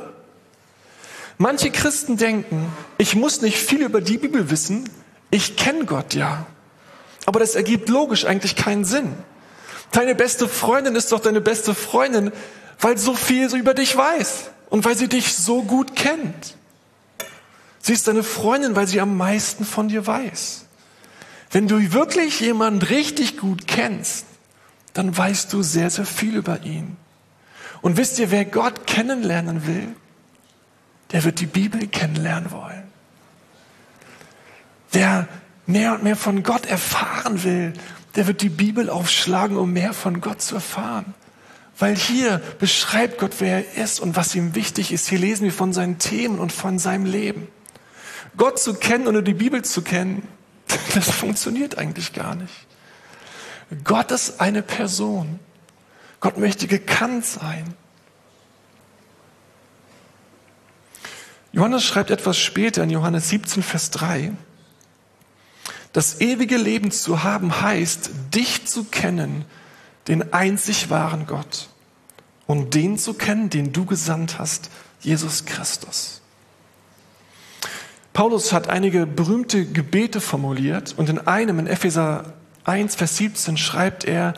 Manche 1.36 1.70
Christen 1.70 2.16
denken, 2.16 2.72
ich 2.96 3.14
muss 3.14 3.42
nicht 3.42 3.58
viel 3.58 3.82
über 3.82 4.00
die 4.00 4.16
Bibel 4.16 4.50
wissen, 4.50 4.88
ich 5.30 5.56
kenne 5.56 5.84
Gott 5.84 6.14
ja. 6.14 6.46
Aber 7.26 7.40
das 7.40 7.54
ergibt 7.54 7.90
logisch 7.90 8.24
eigentlich 8.24 8.56
keinen 8.56 8.84
Sinn. 8.84 9.12
Deine 9.90 10.14
beste 10.14 10.48
Freundin 10.48 10.96
ist 10.96 11.12
doch 11.12 11.20
deine 11.20 11.42
beste 11.42 11.74
Freundin, 11.74 12.32
weil 12.80 12.96
so 12.96 13.14
viel 13.14 13.54
über 13.54 13.74
dich 13.74 13.94
weiß 13.94 14.44
und 14.70 14.86
weil 14.86 14.96
sie 14.96 15.08
dich 15.08 15.34
so 15.34 15.62
gut 15.62 15.94
kennt. 15.94 16.56
Sie 17.80 17.92
ist 17.92 18.08
deine 18.08 18.22
Freundin, 18.22 18.76
weil 18.76 18.86
sie 18.86 19.00
am 19.00 19.18
meisten 19.18 19.66
von 19.66 19.88
dir 19.88 20.06
weiß. 20.06 20.64
Wenn 21.50 21.68
du 21.68 21.92
wirklich 21.92 22.40
jemanden 22.40 22.80
richtig 22.80 23.36
gut 23.36 23.66
kennst, 23.66 24.24
dann 24.94 25.14
weißt 25.14 25.52
du 25.52 25.62
sehr, 25.62 25.90
sehr 25.90 26.06
viel 26.06 26.36
über 26.36 26.62
ihn. 26.62 26.96
Und 27.82 27.96
wisst 27.96 28.18
ihr, 28.18 28.30
wer 28.30 28.44
Gott 28.44 28.86
kennenlernen 28.86 29.66
will, 29.66 29.88
der 31.10 31.24
wird 31.24 31.40
die 31.40 31.46
Bibel 31.46 31.86
kennenlernen 31.88 32.50
wollen. 32.52 32.84
Wer 34.92 35.28
mehr 35.66 35.94
und 35.94 36.02
mehr 36.02 36.16
von 36.16 36.42
Gott 36.42 36.66
erfahren 36.66 37.44
will, 37.44 37.74
der 38.14 38.26
wird 38.26 38.40
die 38.40 38.48
Bibel 38.48 38.88
aufschlagen, 38.88 39.56
um 39.56 39.72
mehr 39.72 39.92
von 39.92 40.20
Gott 40.20 40.40
zu 40.40 40.54
erfahren. 40.54 41.14
Weil 41.78 41.96
hier 41.96 42.40
beschreibt 42.58 43.18
Gott, 43.18 43.36
wer 43.38 43.66
er 43.74 43.84
ist 43.84 43.98
und 44.00 44.14
was 44.14 44.34
ihm 44.34 44.54
wichtig 44.54 44.92
ist. 44.92 45.08
Hier 45.08 45.18
lesen 45.18 45.44
wir 45.44 45.52
von 45.52 45.72
seinen 45.72 45.98
Themen 45.98 46.38
und 46.38 46.52
von 46.52 46.78
seinem 46.78 47.06
Leben. 47.06 47.48
Gott 48.36 48.58
zu 48.58 48.74
kennen 48.74 49.06
oder 49.06 49.22
die 49.22 49.34
Bibel 49.34 49.62
zu 49.62 49.82
kennen, 49.82 50.26
das 50.94 51.10
funktioniert 51.10 51.78
eigentlich 51.78 52.12
gar 52.12 52.34
nicht. 52.34 52.54
Gott 53.84 54.10
ist 54.10 54.40
eine 54.40 54.62
Person. 54.62 55.40
Gott 56.22 56.38
möchte 56.38 56.68
gekannt 56.68 57.26
sein. 57.26 57.74
Johannes 61.50 61.84
schreibt 61.84 62.10
etwas 62.10 62.38
später 62.38 62.84
in 62.84 62.90
Johannes 62.90 63.28
17, 63.28 63.62
Vers 63.62 63.90
3. 63.90 64.32
Das 65.92 66.20
ewige 66.20 66.56
Leben 66.56 66.92
zu 66.92 67.24
haben 67.24 67.60
heißt, 67.60 68.12
dich 68.32 68.66
zu 68.66 68.84
kennen, 68.84 69.44
den 70.06 70.32
einzig 70.32 70.90
wahren 70.90 71.26
Gott 71.26 71.68
und 72.46 72.74
den 72.74 72.98
zu 72.98 73.14
kennen, 73.14 73.50
den 73.50 73.72
du 73.72 73.84
gesandt 73.84 74.38
hast, 74.38 74.70
Jesus 75.00 75.44
Christus. 75.44 76.22
Paulus 78.12 78.52
hat 78.52 78.68
einige 78.68 79.06
berühmte 79.06 79.66
Gebete 79.66 80.20
formuliert 80.20 80.94
und 80.96 81.08
in 81.08 81.18
einem, 81.18 81.58
in 81.58 81.66
Epheser 81.66 82.34
1, 82.64 82.94
Vers 82.94 83.16
17 83.16 83.56
schreibt 83.56 84.04
er, 84.04 84.34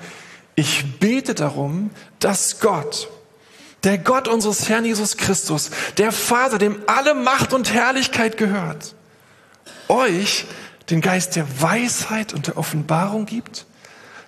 ich 0.55 0.99
bete 0.99 1.35
darum, 1.35 1.91
dass 2.21 2.61
Gott, 2.61 3.09
der 3.83 3.99
Gott 3.99 4.29
unseres 4.29 4.69
Herrn 4.69 4.85
Jesus 4.85 5.17
Christus, 5.17 5.71
der 5.99 6.13
Vater, 6.13 6.59
dem 6.59 6.83
alle 6.87 7.15
Macht 7.15 7.53
und 7.53 7.73
Herrlichkeit 7.73 8.37
gehört, 8.37 8.95
euch 9.89 10.47
den 10.91 11.01
Geist 11.01 11.37
der 11.37 11.61
Weisheit 11.61 12.35
und 12.35 12.47
der 12.47 12.57
Offenbarung 12.57 13.27
gibt, 13.27 13.67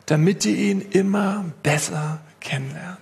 damit 0.06 0.44
ihr 0.44 0.56
ihn 0.56 0.80
immer 0.80 1.44
besser 1.62 2.20
kennenlernt. 2.40 2.98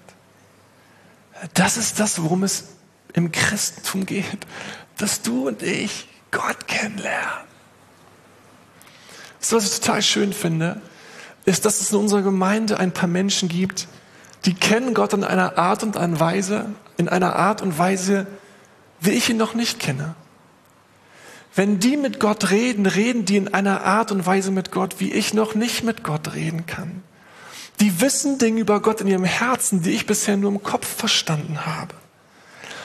Das 1.55 1.77
ist 1.77 2.01
das, 2.01 2.23
worum 2.23 2.43
es 2.43 2.65
im 3.13 3.33
Christentum 3.33 4.07
geht, 4.07 4.47
dass 4.97 5.23
du 5.23 5.49
und 5.49 5.63
ich 5.63 6.09
Gott 6.31 6.67
kennenlernen. 6.67 7.45
Das, 9.41 9.53
was 9.53 9.65
ich 9.65 9.81
total 9.81 10.03
schön 10.03 10.33
finde, 10.33 10.81
ist, 11.45 11.65
dass 11.65 11.81
es 11.81 11.93
in 11.93 11.99
unserer 11.99 12.23
Gemeinde 12.23 12.79
ein 12.79 12.93
paar 12.93 13.09
Menschen 13.09 13.49
gibt, 13.49 13.89
die 14.45 14.55
kennen 14.55 14.95
Gott 14.95 15.13
in 15.13 15.25
einer 15.25 15.59
Art 15.59 15.83
und 15.83 15.97
Weise, 16.21 16.67
in 16.97 17.09
einer 17.09 17.37
Art 17.37 17.63
und 17.63 17.79
Weise, 17.79 18.27
wie 19.01 19.11
ich 19.11 19.29
ihn 19.29 19.37
noch 19.37 19.55
nicht 19.55 19.79
kenne. 19.79 20.15
Wenn 21.55 21.79
die 21.79 21.97
mit 21.97 22.19
Gott 22.19 22.51
reden, 22.51 22.87
reden 22.87 23.25
die 23.25 23.37
in 23.37 23.55
einer 23.55 23.85
Art 23.85 24.11
und 24.11 24.27
Weise 24.27 24.51
mit 24.51 24.71
Gott, 24.73 24.97
wie 24.99 25.13
ich 25.13 25.35
noch 25.35 25.55
nicht 25.55 25.85
mit 25.85 26.03
Gott 26.03 26.35
reden 26.35 26.67
kann. 26.67 27.03
Die 27.81 28.01
wissen 28.01 28.39
Dinge 28.39 28.61
über 28.61 28.81
Gott 28.81 29.01
in 29.01 29.07
ihrem 29.07 29.25
Herzen, 29.25 29.83
die 29.83 29.91
ich 29.91 30.07
bisher 30.07 30.37
nur 30.37 30.51
im 30.51 30.63
Kopf 30.63 30.87
verstanden 30.87 31.65
habe. 31.65 31.95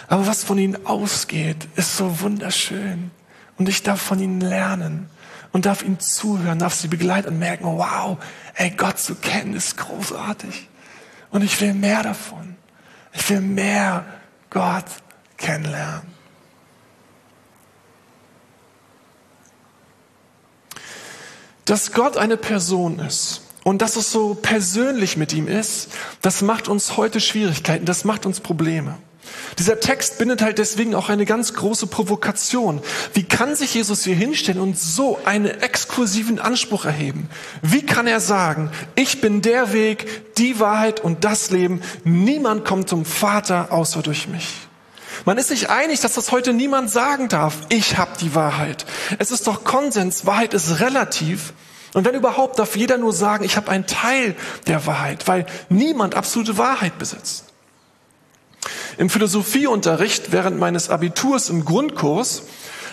Aber 0.08 0.28
was 0.28 0.44
von 0.44 0.58
ihnen 0.58 0.86
ausgeht, 0.86 1.68
ist 1.76 1.98
so 1.98 2.22
wunderschön. 2.22 3.12
Und 3.58 3.70
ich 3.70 3.84
darf 3.84 4.02
von 4.02 4.20
ihnen 4.20 4.42
lernen 4.42 5.10
und 5.52 5.66
darf 5.66 5.84
ihnen 5.84 6.00
zuhören, 6.00 6.60
darf 6.60 6.74
sie 6.74 6.88
begleiten 6.88 7.30
und 7.30 7.40
merken, 7.40 7.66
wow, 7.66 8.18
ey, 8.56 8.70
Gott 8.72 9.00
zu 9.00 9.16
kennen 9.16 9.54
ist 9.54 9.78
großartig. 9.78 10.70
Und 11.32 11.44
ich 11.44 11.60
will 11.62 11.74
mehr 11.74 12.04
davon. 12.04 12.56
Ich 13.14 13.30
will 13.30 13.42
mehr 13.42 14.06
Gott 14.50 14.86
kennenlernen. 15.38 16.20
Dass 21.66 21.92
Gott 21.92 22.18
eine 22.18 22.38
Person 22.38 23.00
ist 23.00 23.42
und 23.64 23.82
dass 23.84 23.96
es 23.96 24.12
so 24.12 24.34
persönlich 24.34 25.18
mit 25.18 25.34
ihm 25.34 25.48
ist, 25.48 25.90
das 26.22 26.42
macht 26.42 26.68
uns 26.68 26.98
heute 26.98 27.20
Schwierigkeiten, 27.20 27.86
das 27.86 28.06
macht 28.06 28.26
uns 28.26 28.40
Probleme. 28.40 28.98
Dieser 29.58 29.80
Text 29.80 30.18
bindet 30.18 30.42
halt 30.42 30.58
deswegen 30.58 30.96
auch 30.96 31.10
eine 31.10 31.26
ganz 31.26 31.54
große 31.54 31.88
Provokation. 31.88 32.82
Wie 33.14 33.24
kann 33.24 33.56
sich 33.56 33.74
Jesus 33.74 34.04
hier 34.04 34.16
hinstellen 34.16 34.62
und 34.62 34.78
so 34.78 35.20
einen 35.26 35.46
exklusiven 35.46 36.40
Anspruch 36.40 36.86
erheben? 36.86 37.30
Wie 37.62 37.86
kann 37.86 38.08
er 38.08 38.20
sagen, 38.20 38.72
ich 38.96 39.22
bin 39.22 39.42
der 39.42 39.74
Weg, 39.74 40.36
die 40.38 40.60
Wahrheit 40.60 41.02
und 41.02 41.24
das 41.24 41.52
Leben. 41.52 41.82
Niemand 42.04 42.66
kommt 42.66 42.90
zum 42.90 43.06
Vater 43.06 43.72
außer 43.72 44.02
durch 44.02 44.28
mich. 44.28 44.48
Man 45.26 45.38
ist 45.38 45.50
sich 45.50 45.70
einig, 45.70 46.00
dass 46.00 46.14
das 46.14 46.32
heute 46.32 46.54
niemand 46.54 46.90
sagen 46.90 47.28
darf, 47.28 47.58
ich 47.70 47.98
habe 47.98 48.12
die 48.20 48.36
Wahrheit. 48.36 48.86
Es 49.18 49.32
ist 49.32 49.48
doch 49.48 49.64
Konsens, 49.64 50.26
Wahrheit 50.26 50.54
ist 50.54 50.80
relativ. 50.80 51.54
Und 51.94 52.06
wenn 52.06 52.16
überhaupt, 52.16 52.60
darf 52.60 52.76
jeder 52.76 52.98
nur 52.98 53.14
sagen, 53.14 53.44
ich 53.44 53.58
habe 53.58 53.70
einen 53.70 53.88
Teil 53.88 54.36
der 54.68 54.86
Wahrheit, 54.86 55.28
weil 55.28 55.46
niemand 55.70 56.16
absolute 56.16 56.58
Wahrheit 56.58 56.98
besitzt. 56.98 57.46
Im 59.00 59.10
Philosophieunterricht 59.10 60.34
während 60.34 60.60
meines 60.60 60.90
Abiturs 60.90 61.50
im 61.50 61.64
Grundkurs 61.64 62.44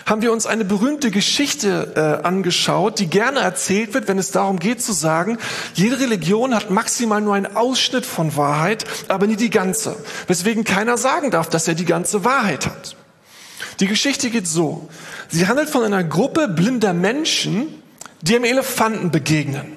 haben 0.05 0.21
wir 0.21 0.31
uns 0.31 0.45
eine 0.45 0.63
berühmte 0.63 1.11
Geschichte 1.11 1.91
äh, 1.97 2.25
angeschaut, 2.25 2.99
die 2.99 3.07
gerne 3.07 3.41
erzählt 3.41 3.93
wird, 3.93 4.07
wenn 4.07 4.17
es 4.17 4.31
darum 4.31 4.57
geht 4.57 4.81
zu 4.81 4.93
sagen, 4.93 5.37
jede 5.73 5.99
Religion 5.99 6.55
hat 6.55 6.69
maximal 6.69 7.19
nur 7.19 7.35
einen 7.35 7.57
Ausschnitt 7.57 8.05
von 8.05 8.37
Wahrheit, 8.37 8.85
aber 9.09 9.27
nie 9.27 9.35
die 9.35 9.49
ganze. 9.49 9.97
Weswegen 10.27 10.63
keiner 10.63 10.97
sagen 10.97 11.29
darf, 11.29 11.49
dass 11.49 11.67
er 11.67 11.75
die 11.75 11.83
ganze 11.83 12.23
Wahrheit 12.23 12.67
hat. 12.67 12.95
Die 13.81 13.87
Geschichte 13.87 14.29
geht 14.29 14.47
so. 14.47 14.87
Sie 15.27 15.45
handelt 15.45 15.69
von 15.69 15.83
einer 15.83 16.05
Gruppe 16.05 16.47
blinder 16.47 16.93
Menschen, 16.93 17.83
die 18.21 18.33
einem 18.33 18.45
Elefanten 18.45 19.11
begegnen. 19.11 19.76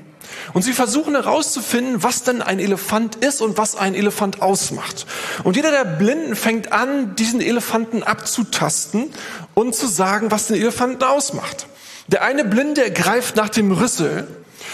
Und 0.52 0.62
sie 0.62 0.73
versuchen 0.73 1.14
herauszufinden, 1.14 2.02
was 2.02 2.23
denn 2.23 2.42
ein 2.42 2.59
Elefant 2.59 3.16
ist 3.16 3.40
und 3.40 3.59
was 3.59 3.76
ein 3.76 3.95
Elefant 3.95 4.42
ausmacht. 4.42 5.07
Und 5.45 5.57
jeder 5.57 5.71
der 5.71 5.85
Blinden 5.85 6.37
fängt 6.37 6.73
an, 6.73 7.14
diesen 7.16 7.40
Elefanten 7.40 8.02
abzutasten 8.02 9.12
und 9.54 9.75
zu 9.75 9.87
sagen, 9.87 10.30
was 10.30 10.49
den 10.49 10.57
Elefanten 10.57 11.02
ausmacht. 11.04 11.66
Der 12.09 12.23
eine 12.23 12.45
Blinde 12.45 12.90
greift 12.90 13.37
nach 13.37 13.49
dem 13.49 13.71
Rüssel 13.71 14.26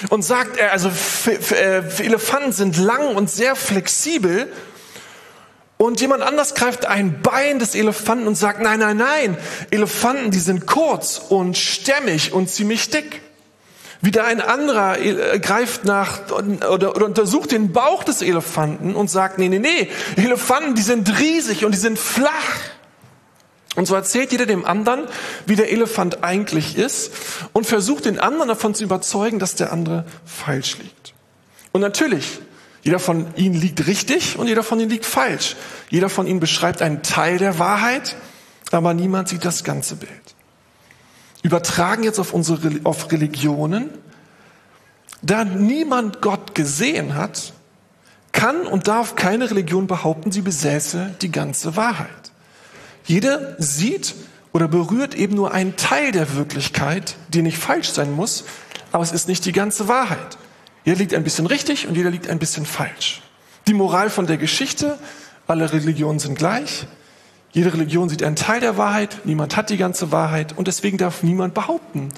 und 0.09 0.23
sagt, 0.23 0.61
also 0.61 0.91
äh, 1.29 1.83
Elefanten 2.03 2.53
sind 2.53 2.79
lang 2.79 3.15
und 3.15 3.31
sehr 3.31 3.57
flexibel. 3.57 4.51
Und 5.79 6.01
jemand 6.01 6.23
anders 6.23 6.55
greift 6.55 6.87
ein 6.87 7.21
Bein 7.21 7.59
des 7.59 7.75
Elefanten 7.75 8.27
und 8.27 8.35
sagt, 8.35 8.63
nein, 8.63 8.79
nein, 8.79 8.97
nein, 8.97 9.37
Elefanten, 9.71 10.31
die 10.31 10.39
sind 10.39 10.67
kurz 10.67 11.21
und 11.29 11.59
stämmig 11.59 12.33
und 12.33 12.49
ziemlich 12.49 12.89
dick. 12.89 13.21
Wieder 14.01 14.25
ein 14.25 14.41
anderer 14.41 14.99
äh, 14.99 15.39
greift 15.41 15.85
nach 15.85 16.31
oder, 16.31 16.95
oder 16.95 17.07
untersucht 17.07 17.53
den 17.53 17.73
Bauch 17.73 18.05
des 18.05 18.23
Elefanten 18.23 18.95
und 18.95 19.11
sagt, 19.11 19.39
nee, 19.39 19.49
nee, 19.49 19.59
nee, 19.59 19.89
Elefanten, 20.17 20.75
die 20.75 20.83
sind 20.83 21.19
riesig 21.19 21.65
und 21.65 21.73
die 21.73 21.79
sind 21.79 21.99
flach. 21.99 22.31
Und 23.77 23.87
so 23.87 23.95
erzählt 23.95 24.33
jeder 24.33 24.47
dem 24.47 24.65
anderen, 24.65 25.07
wie 25.45 25.55
der 25.55 25.71
Elefant 25.71 26.25
eigentlich 26.25 26.77
ist 26.77 27.13
und 27.53 27.67
versucht 27.67 28.07
den 28.07 28.19
anderen 28.19 28.49
davon 28.49 28.75
zu 28.75 28.83
überzeugen, 28.85 29.39
dass 29.39 29.55
der 29.55 29.73
andere 29.73 30.07
falsch 30.25 30.79
liegt. 30.79 31.15
Und 31.73 31.83
natürlich, 31.83 32.39
jeder 32.83 32.99
von 32.99 33.27
ihnen 33.37 33.55
liegt 33.55 33.87
richtig 33.87 34.39
und 34.39 34.47
jeder 34.47 34.63
von 34.63 34.81
ihnen 34.81 34.91
liegt 34.91 35.05
falsch. 35.05 35.57
Jeder 35.91 36.09
von 36.09 36.27
ihnen 36.27 36.41
beschreibt 36.41 36.81
einen 36.81 37.03
Teil 37.03 37.37
der 37.37 37.59
Wahrheit, 37.59 38.17
aber 38.71 38.95
niemand 38.95 39.29
sieht 39.29 39.45
das 39.45 39.63
ganze 39.63 39.97
Bild. 39.97 40.36
Übertragen 41.47 42.03
jetzt 42.03 42.19
auf 42.19 42.33
unsere 42.35 42.81
auf 42.83 43.13
Religionen, 43.13 43.91
da 45.23 45.45
niemand 45.45 46.21
Gott 46.21 46.55
gesehen 46.57 47.15
hat, 47.15 47.53
kann 48.33 48.67
und 48.67 48.89
darf 48.89 49.15
keine 49.15 49.49
Religion 49.49 49.87
behaupten, 49.87 50.33
sie 50.33 50.43
besäße 50.43 51.15
die 51.23 51.31
ganze 51.31 51.77
Wahrheit. 51.77 52.33
Jeder 53.05 53.55
sieht 53.59 54.15
oder 54.53 54.67
berührt 54.67 55.15
eben 55.15 55.37
nur 55.37 55.53
einen 55.53 55.77
Teil 55.77 56.11
der 56.11 56.35
Wirklichkeit, 56.35 57.15
die 57.29 57.43
nicht 57.43 57.59
falsch 57.59 57.91
sein 57.91 58.13
muss, 58.13 58.45
aber 58.91 59.05
es 59.05 59.13
ist 59.13 59.29
nicht 59.29 59.45
die 59.45 59.53
ganze 59.53 59.87
Wahrheit. 59.87 60.39
Jeder 60.85 60.99
liegt 60.99 61.15
ein 61.15 61.23
bisschen 61.23 61.47
richtig 61.47 61.87
und 61.87 61.95
jeder 61.97 62.11
liegt 62.11 62.29
ein 62.29 62.41
bisschen 62.41 62.67
falsch. 62.67 63.23
Die 63.69 63.75
Moral 63.75 64.11
von 64.11 64.27
der 64.27 64.37
Geschichte, 64.37 64.99
alle 65.47 65.73
Religionen 65.73 66.19
sind 66.19 66.37
gleich. 66.37 66.87
Jede 67.57 67.73
Religion 67.73 68.11
sieht 68.11 68.23
einen 68.23 68.37
Teil 68.37 68.61
der 68.61 68.77
Wahrheit, 68.77 69.23
niemand 69.25 69.57
hat 69.57 69.71
die 69.71 69.79
ganze 69.79 70.13
Wahrheit 70.13 70.53
und 70.59 70.69
deswegen 70.69 70.99
darf 70.99 71.23
niemand 71.23 71.55
behaupten, 71.55 72.11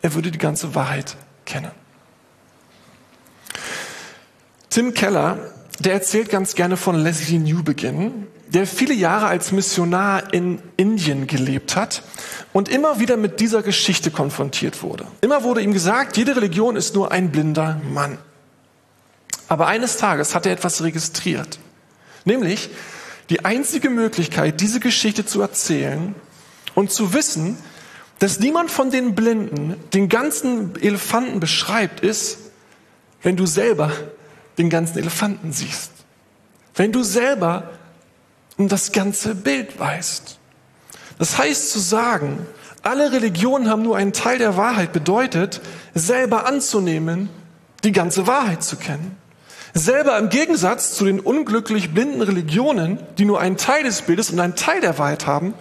er 0.00 0.14
würde 0.14 0.30
die 0.30 0.38
ganze 0.38 0.74
Wahrheit 0.74 1.18
kennen. 1.44 1.72
Tim 4.70 4.94
Keller, 4.94 5.52
der 5.78 5.92
erzählt 5.92 6.30
ganz 6.30 6.54
gerne 6.54 6.78
von 6.78 6.96
Leslie 6.96 7.38
Newbegin, 7.38 8.28
der 8.46 8.66
viele 8.66 8.94
Jahre 8.94 9.26
als 9.26 9.52
Missionar 9.52 10.32
in 10.32 10.58
Indien 10.78 11.26
gelebt 11.26 11.76
hat 11.76 12.02
und 12.54 12.70
immer 12.70 12.98
wieder 12.98 13.18
mit 13.18 13.40
dieser 13.40 13.62
Geschichte 13.62 14.10
konfrontiert 14.10 14.82
wurde. 14.82 15.06
Immer 15.20 15.42
wurde 15.42 15.60
ihm 15.60 15.74
gesagt, 15.74 16.16
jede 16.16 16.34
Religion 16.34 16.76
ist 16.76 16.94
nur 16.94 17.12
ein 17.12 17.30
blinder 17.30 17.78
Mann. 17.92 18.16
Aber 19.48 19.66
eines 19.66 19.98
Tages 19.98 20.34
hat 20.34 20.46
er 20.46 20.52
etwas 20.52 20.82
registriert, 20.82 21.58
nämlich 22.24 22.70
die 23.30 23.44
einzige 23.44 23.90
Möglichkeit, 23.90 24.60
diese 24.60 24.80
Geschichte 24.80 25.26
zu 25.26 25.40
erzählen 25.40 26.14
und 26.74 26.90
zu 26.90 27.12
wissen, 27.12 27.56
dass 28.18 28.40
niemand 28.40 28.70
von 28.70 28.90
den 28.90 29.14
Blinden 29.14 29.76
den 29.92 30.08
ganzen 30.08 30.74
Elefanten 30.80 31.40
beschreibt, 31.40 32.00
ist, 32.00 32.38
wenn 33.22 33.36
du 33.36 33.46
selber 33.46 33.92
den 34.56 34.70
ganzen 34.70 34.98
Elefanten 34.98 35.52
siehst. 35.52 35.92
Wenn 36.74 36.92
du 36.92 37.02
selber 37.02 37.70
um 38.56 38.68
das 38.68 38.92
ganze 38.92 39.34
Bild 39.34 39.78
weißt. 39.78 40.36
Das 41.18 41.38
heißt 41.38 41.70
zu 41.70 41.78
sagen, 41.78 42.46
alle 42.82 43.12
Religionen 43.12 43.68
haben 43.68 43.82
nur 43.82 43.96
einen 43.96 44.12
Teil 44.12 44.38
der 44.38 44.56
Wahrheit 44.56 44.92
bedeutet, 44.92 45.60
selber 45.94 46.46
anzunehmen, 46.46 47.28
die 47.84 47.92
ganze 47.92 48.26
Wahrheit 48.26 48.62
zu 48.62 48.76
kennen. 48.76 49.16
Selber 49.74 50.18
im 50.18 50.28
Gegensatz 50.28 50.94
zu 50.94 51.04
den 51.04 51.20
unglücklich 51.20 51.92
blinden 51.92 52.22
Religionen, 52.22 52.98
die 53.18 53.24
nur 53.24 53.40
einen 53.40 53.56
Teil 53.56 53.84
des 53.84 54.02
Bildes 54.02 54.30
und 54.30 54.40
einen 54.40 54.56
Teil 54.56 54.80
der 54.80 54.98
Wahrheit 54.98 55.26
haben, 55.26 55.54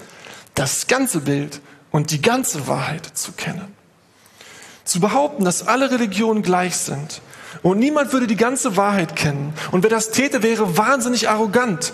das 0.55 0.87
ganze 0.87 1.21
Bild 1.21 1.61
und 1.91 2.11
die 2.11 2.21
ganze 2.21 2.67
Wahrheit 2.67 3.05
zu 3.05 3.31
kennen. 3.33 3.75
Zu 4.83 4.99
behaupten, 4.99 5.43
dass 5.43 5.67
alle 5.67 5.91
Religionen 5.91 6.41
gleich 6.41 6.77
sind 6.77 7.21
und 7.61 7.79
niemand 7.79 8.13
würde 8.13 8.27
die 8.27 8.37
ganze 8.37 8.77
Wahrheit 8.77 9.15
kennen 9.15 9.53
und 9.71 9.83
wer 9.83 9.89
das 9.89 10.11
täte, 10.11 10.43
wäre 10.43 10.77
wahnsinnig 10.77 11.29
arrogant, 11.29 11.93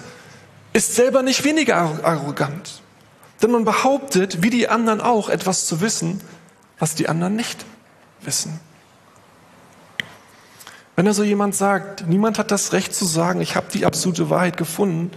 ist 0.74 0.96
selber 0.96 1.24
nicht 1.24 1.44
weniger 1.44 1.76
arrogant. 2.04 2.82
Denn 3.42 3.52
man 3.52 3.66
behauptet, 3.66 4.42
wie 4.42 4.50
die 4.50 4.70
anderen 4.70 5.02
auch, 5.02 5.30
etwas 5.30 5.66
zu 5.66 5.82
wissen, 5.82 6.22
was 6.80 6.96
die 6.96 7.10
anderen 7.10 7.36
nicht 7.36 7.66
wissen. 8.22 8.60
Wenn 10.96 11.08
also 11.08 11.24
jemand 11.24 11.56
sagt, 11.56 12.08
niemand 12.08 12.38
hat 12.38 12.52
das 12.52 12.74
Recht 12.74 12.94
zu 12.94 13.06
sagen, 13.06 13.42
ich 13.42 13.56
habe 13.56 13.68
die 13.74 13.86
absolute 13.86 14.30
Wahrheit 14.30 14.58
gefunden, 14.58 15.12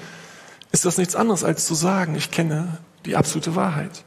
ist 0.72 0.84
das 0.84 0.98
nichts 0.98 1.16
anderes 1.16 1.44
als 1.44 1.66
zu 1.66 1.74
sagen, 1.74 2.14
ich 2.14 2.30
kenne 2.30 2.78
die 3.04 3.16
absolute 3.16 3.54
Wahrheit. 3.54 4.04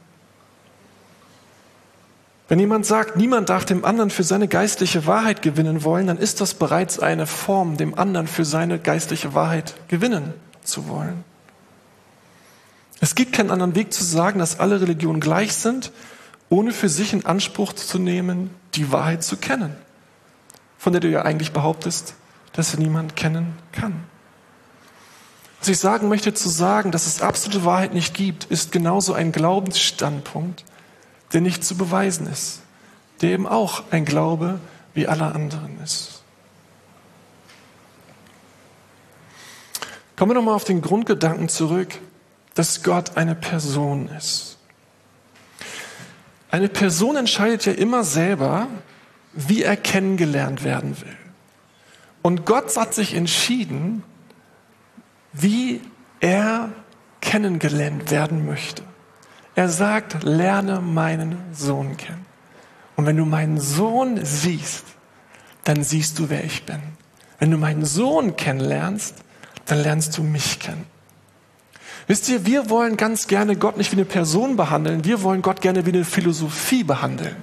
Wenn 2.48 2.58
jemand 2.58 2.84
sagt, 2.84 3.16
niemand 3.16 3.48
darf 3.48 3.64
dem 3.64 3.84
anderen 3.84 4.10
für 4.10 4.24
seine 4.24 4.48
geistliche 4.48 5.06
Wahrheit 5.06 5.40
gewinnen 5.40 5.84
wollen, 5.84 6.08
dann 6.08 6.18
ist 6.18 6.40
das 6.40 6.54
bereits 6.54 6.98
eine 6.98 7.28
Form, 7.28 7.76
dem 7.76 7.96
anderen 7.96 8.26
für 8.26 8.44
seine 8.44 8.80
geistliche 8.80 9.34
Wahrheit 9.34 9.74
gewinnen 9.86 10.34
zu 10.64 10.88
wollen. 10.88 11.22
Es 12.98 13.14
gibt 13.14 13.32
keinen 13.32 13.52
anderen 13.52 13.76
Weg 13.76 13.92
zu 13.92 14.02
sagen, 14.02 14.40
dass 14.40 14.58
alle 14.58 14.80
Religionen 14.80 15.20
gleich 15.20 15.54
sind, 15.54 15.92
ohne 16.48 16.72
für 16.72 16.88
sich 16.88 17.12
in 17.12 17.24
Anspruch 17.24 17.72
zu 17.72 18.00
nehmen, 18.00 18.50
die 18.74 18.90
Wahrheit 18.90 19.22
zu 19.22 19.36
kennen, 19.36 19.76
von 20.80 20.94
der 20.94 21.00
du 21.00 21.10
ja 21.10 21.22
eigentlich 21.22 21.52
behauptest, 21.52 22.14
dass 22.54 22.70
sie 22.70 22.78
niemand 22.78 23.14
kennen 23.14 23.52
kann. 23.70 24.02
Was 25.58 25.68
ich 25.68 25.78
sagen 25.78 26.08
möchte, 26.08 26.32
zu 26.32 26.48
sagen, 26.48 26.90
dass 26.90 27.06
es 27.06 27.20
absolute 27.20 27.66
Wahrheit 27.66 27.92
nicht 27.92 28.14
gibt, 28.14 28.46
ist 28.46 28.72
genauso 28.72 29.12
ein 29.12 29.30
Glaubensstandpunkt, 29.30 30.64
der 31.34 31.42
nicht 31.42 31.62
zu 31.64 31.76
beweisen 31.76 32.26
ist, 32.26 32.62
der 33.20 33.32
eben 33.32 33.46
auch 33.46 33.84
ein 33.90 34.06
Glaube 34.06 34.58
wie 34.94 35.06
aller 35.06 35.34
anderen 35.34 35.78
ist. 35.84 36.22
Kommen 40.16 40.30
wir 40.30 40.34
nochmal 40.34 40.54
auf 40.54 40.64
den 40.64 40.80
Grundgedanken 40.80 41.50
zurück, 41.50 41.98
dass 42.54 42.82
Gott 42.82 43.18
eine 43.18 43.34
Person 43.34 44.08
ist. 44.16 44.56
Eine 46.50 46.70
Person 46.70 47.16
entscheidet 47.16 47.66
ja 47.66 47.72
immer 47.72 48.02
selber, 48.02 48.66
wie 49.32 49.62
er 49.62 49.76
kennengelernt 49.76 50.64
werden 50.64 51.00
will. 51.00 51.16
Und 52.22 52.44
Gott 52.46 52.76
hat 52.76 52.94
sich 52.94 53.14
entschieden, 53.14 54.02
wie 55.32 55.80
er 56.20 56.70
kennengelernt 57.20 58.10
werden 58.10 58.46
möchte. 58.46 58.82
Er 59.54 59.68
sagt, 59.68 60.22
lerne 60.22 60.80
meinen 60.80 61.38
Sohn 61.52 61.96
kennen. 61.96 62.26
Und 62.96 63.06
wenn 63.06 63.16
du 63.16 63.24
meinen 63.24 63.58
Sohn 63.58 64.24
siehst, 64.24 64.84
dann 65.64 65.82
siehst 65.82 66.18
du, 66.18 66.30
wer 66.30 66.44
ich 66.44 66.64
bin. 66.64 66.80
Wenn 67.38 67.50
du 67.50 67.56
meinen 67.56 67.84
Sohn 67.84 68.36
kennenlernst, 68.36 69.14
dann 69.66 69.78
lernst 69.78 70.16
du 70.18 70.22
mich 70.22 70.58
kennen. 70.58 70.86
Wisst 72.10 72.28
ihr, 72.28 72.44
wir 72.44 72.70
wollen 72.70 72.96
ganz 72.96 73.28
gerne 73.28 73.54
Gott 73.54 73.76
nicht 73.76 73.92
wie 73.92 73.96
eine 73.96 74.04
Person 74.04 74.56
behandeln, 74.56 75.04
wir 75.04 75.22
wollen 75.22 75.42
Gott 75.42 75.60
gerne 75.60 75.86
wie 75.86 75.90
eine 75.90 76.04
Philosophie 76.04 76.82
behandeln. 76.82 77.36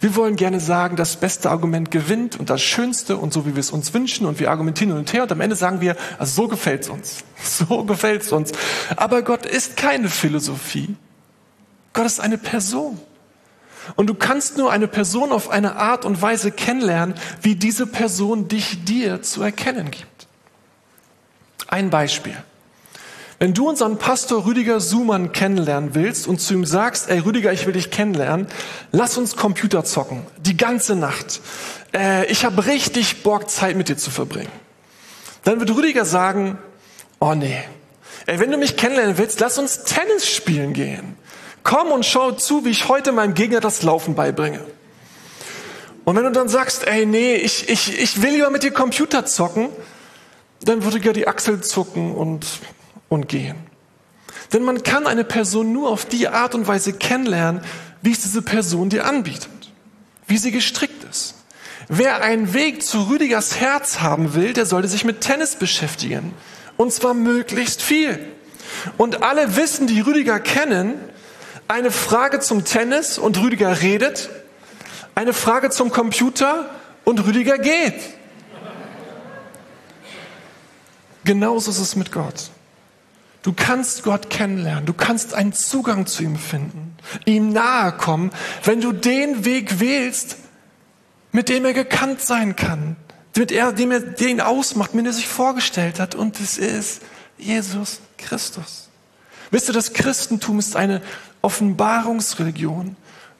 Wir 0.00 0.14
wollen 0.14 0.36
gerne 0.36 0.60
sagen, 0.60 0.94
das 0.94 1.16
beste 1.16 1.48
Argument 1.48 1.90
gewinnt 1.90 2.38
und 2.38 2.50
das 2.50 2.60
Schönste 2.60 3.16
und 3.16 3.32
so 3.32 3.46
wie 3.46 3.54
wir 3.54 3.60
es 3.60 3.70
uns 3.70 3.94
wünschen 3.94 4.26
und 4.26 4.38
wir 4.38 4.50
argumentieren 4.50 4.92
und 4.92 5.10
her 5.14 5.22
und 5.22 5.32
am 5.32 5.40
Ende 5.40 5.56
sagen 5.56 5.80
wir, 5.80 5.96
also 6.18 6.42
so 6.42 6.48
gefällt's 6.48 6.90
uns, 6.90 7.24
so 7.42 7.82
gefällt's 7.84 8.30
uns. 8.30 8.52
Aber 8.94 9.22
Gott 9.22 9.46
ist 9.46 9.78
keine 9.78 10.10
Philosophie. 10.10 10.96
Gott 11.94 12.04
ist 12.04 12.20
eine 12.20 12.36
Person. 12.36 13.00
Und 13.96 14.08
du 14.08 14.14
kannst 14.14 14.58
nur 14.58 14.70
eine 14.70 14.86
Person 14.86 15.32
auf 15.32 15.48
eine 15.48 15.76
Art 15.76 16.04
und 16.04 16.20
Weise 16.20 16.52
kennenlernen, 16.52 17.14
wie 17.40 17.54
diese 17.54 17.86
Person 17.86 18.48
dich 18.48 18.84
dir 18.84 19.22
zu 19.22 19.42
erkennen 19.42 19.90
gibt. 19.90 20.26
Ein 21.68 21.88
Beispiel. 21.88 22.36
Wenn 23.42 23.54
du 23.54 23.70
unseren 23.70 23.96
Pastor 23.96 24.44
Rüdiger 24.44 24.80
Sumann 24.80 25.32
kennenlernen 25.32 25.94
willst 25.94 26.28
und 26.28 26.42
zu 26.42 26.52
ihm 26.52 26.66
sagst, 26.66 27.08
ey 27.08 27.20
Rüdiger, 27.20 27.50
ich 27.54 27.64
will 27.64 27.72
dich 27.72 27.90
kennenlernen, 27.90 28.46
lass 28.92 29.16
uns 29.16 29.34
Computer 29.34 29.82
zocken, 29.82 30.26
die 30.36 30.58
ganze 30.58 30.94
Nacht. 30.94 31.40
Äh, 31.94 32.26
ich 32.30 32.44
habe 32.44 32.66
richtig 32.66 33.22
Bock, 33.22 33.48
Zeit 33.48 33.76
mit 33.76 33.88
dir 33.88 33.96
zu 33.96 34.10
verbringen. 34.10 34.52
Dann 35.44 35.58
wird 35.58 35.74
Rüdiger 35.74 36.04
sagen, 36.04 36.58
oh 37.18 37.32
nee, 37.32 37.58
ey, 38.26 38.38
wenn 38.40 38.50
du 38.50 38.58
mich 38.58 38.76
kennenlernen 38.76 39.16
willst, 39.16 39.40
lass 39.40 39.56
uns 39.56 39.84
Tennis 39.84 40.28
spielen 40.28 40.74
gehen. 40.74 41.16
Komm 41.62 41.92
und 41.92 42.04
schau 42.04 42.32
zu, 42.32 42.66
wie 42.66 42.70
ich 42.70 42.88
heute 42.88 43.10
meinem 43.10 43.32
Gegner 43.32 43.60
das 43.60 43.82
Laufen 43.82 44.14
beibringe. 44.14 44.60
Und 46.04 46.14
wenn 46.14 46.24
du 46.24 46.32
dann 46.32 46.50
sagst, 46.50 46.86
ey, 46.86 47.06
nee, 47.06 47.36
ich, 47.36 47.70
ich, 47.70 47.98
ich 47.98 48.20
will 48.20 48.32
lieber 48.32 48.50
mit 48.50 48.64
dir 48.64 48.70
Computer 48.70 49.24
zocken, 49.24 49.70
dann 50.60 50.84
würde 50.84 50.96
Rüdiger 50.96 51.14
die 51.14 51.26
Achsel 51.26 51.62
zucken 51.62 52.14
und 52.14 52.44
und 53.10 53.28
gehen. 53.28 53.56
Denn 54.54 54.62
man 54.62 54.82
kann 54.82 55.06
eine 55.06 55.24
Person 55.24 55.72
nur 55.72 55.90
auf 55.90 56.06
die 56.06 56.28
Art 56.28 56.54
und 56.54 56.66
Weise 56.66 56.94
kennenlernen, 56.94 57.60
wie 58.00 58.12
es 58.12 58.22
diese 58.22 58.40
Person 58.40 58.88
dir 58.88 59.04
anbietet, 59.04 59.50
wie 60.26 60.38
sie 60.38 60.50
gestrickt 60.50 61.04
ist. 61.04 61.34
Wer 61.88 62.22
einen 62.22 62.54
Weg 62.54 62.82
zu 62.82 63.02
Rüdigers 63.10 63.60
Herz 63.60 64.00
haben 64.00 64.34
will, 64.34 64.52
der 64.52 64.64
sollte 64.64 64.88
sich 64.88 65.04
mit 65.04 65.20
Tennis 65.20 65.56
beschäftigen. 65.56 66.32
Und 66.76 66.92
zwar 66.92 67.14
möglichst 67.14 67.82
viel. 67.82 68.18
Und 68.96 69.22
alle 69.22 69.56
wissen, 69.56 69.86
die 69.86 70.00
Rüdiger 70.00 70.38
kennen, 70.40 70.94
eine 71.68 71.90
Frage 71.90 72.40
zum 72.40 72.64
Tennis 72.64 73.18
und 73.18 73.38
Rüdiger 73.40 73.82
redet, 73.82 74.30
eine 75.14 75.32
Frage 75.32 75.70
zum 75.70 75.90
Computer 75.90 76.70
und 77.04 77.24
Rüdiger 77.26 77.58
geht. 77.58 78.00
Genauso 81.24 81.70
ist 81.70 81.78
es 81.78 81.96
mit 81.96 82.12
Gott. 82.12 82.50
Du 83.42 83.54
kannst 83.54 84.02
Gott 84.02 84.28
kennenlernen, 84.28 84.84
du 84.84 84.92
kannst 84.92 85.32
einen 85.32 85.54
Zugang 85.54 86.06
zu 86.06 86.22
ihm 86.22 86.36
finden, 86.36 86.96
ihm 87.24 87.52
nahe 87.52 87.92
kommen, 87.92 88.30
wenn 88.64 88.82
du 88.82 88.92
den 88.92 89.46
Weg 89.46 89.80
wählst, 89.80 90.36
mit 91.32 91.48
dem 91.48 91.64
er 91.64 91.72
gekannt 91.72 92.20
sein 92.20 92.54
kann, 92.54 92.96
mit 93.36 93.50
er, 93.50 93.72
dem 93.72 93.92
er 93.92 94.00
den 94.00 94.40
ausmacht, 94.40 94.94
mit 94.94 95.04
dem 95.04 95.10
er 95.10 95.14
sich 95.14 95.28
vorgestellt 95.28 96.00
hat. 96.00 96.14
Und 96.14 96.38
es 96.40 96.58
ist 96.58 97.02
Jesus 97.38 98.00
Christus. 98.18 98.88
Wisst 99.50 99.70
ihr, 99.70 99.72
das 99.72 99.94
Christentum 99.94 100.58
ist 100.58 100.76
eine 100.76 101.00
Offenbarungsreligion. 101.40 102.96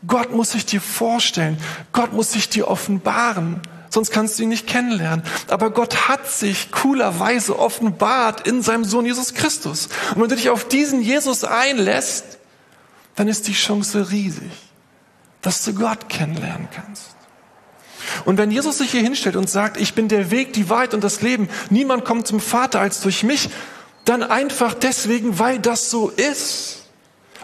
Gott 0.06 0.34
muss 0.34 0.52
sich 0.52 0.64
dir 0.64 0.80
vorstellen. 0.80 1.58
Gott 1.92 2.12
muss 2.12 2.32
sich 2.32 2.48
dir 2.48 2.68
offenbaren. 2.68 3.60
Sonst 3.90 4.12
kannst 4.12 4.38
du 4.38 4.44
ihn 4.44 4.48
nicht 4.48 4.68
kennenlernen. 4.68 5.24
Aber 5.48 5.70
Gott 5.70 6.08
hat 6.08 6.30
sich 6.30 6.70
coolerweise 6.70 7.58
offenbart 7.58 8.46
in 8.46 8.62
seinem 8.62 8.84
Sohn 8.84 9.04
Jesus 9.04 9.34
Christus. 9.34 9.88
Und 10.14 10.22
wenn 10.22 10.28
du 10.28 10.36
dich 10.36 10.48
auf 10.48 10.66
diesen 10.66 11.02
Jesus 11.02 11.44
einlässt, 11.44 12.38
dann 13.16 13.28
ist 13.28 13.48
die 13.48 13.52
Chance 13.52 14.10
riesig, 14.10 14.52
dass 15.42 15.64
du 15.64 15.74
Gott 15.74 16.08
kennenlernen 16.08 16.68
kannst. 16.72 17.16
Und 18.24 18.38
wenn 18.38 18.50
Jesus 18.50 18.78
sich 18.78 18.92
hier 18.92 19.02
hinstellt 19.02 19.36
und 19.36 19.50
sagt, 19.50 19.76
ich 19.76 19.94
bin 19.94 20.08
der 20.08 20.30
Weg, 20.30 20.52
die 20.52 20.68
Wahrheit 20.70 20.94
und 20.94 21.02
das 21.02 21.20
Leben, 21.20 21.48
niemand 21.68 22.04
kommt 22.04 22.26
zum 22.26 22.40
Vater 22.40 22.80
als 22.80 23.00
durch 23.00 23.22
mich, 23.22 23.50
dann 24.04 24.22
einfach 24.22 24.74
deswegen, 24.74 25.38
weil 25.38 25.58
das 25.58 25.90
so 25.90 26.08
ist 26.08 26.84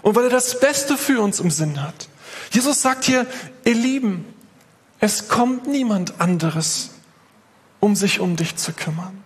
und 0.02 0.14
weil 0.14 0.24
er 0.24 0.30
das 0.30 0.60
Beste 0.60 0.96
für 0.96 1.20
uns 1.20 1.40
im 1.40 1.50
Sinn 1.50 1.82
hat. 1.82 2.08
Jesus 2.52 2.82
sagt 2.82 3.04
hier, 3.04 3.26
ihr 3.64 3.74
Lieben, 3.74 4.24
es 5.00 5.28
kommt 5.28 5.66
niemand 5.66 6.20
anderes, 6.20 6.90
um 7.80 7.96
sich 7.96 8.20
um 8.20 8.36
dich 8.36 8.56
zu 8.56 8.72
kümmern. 8.72 9.22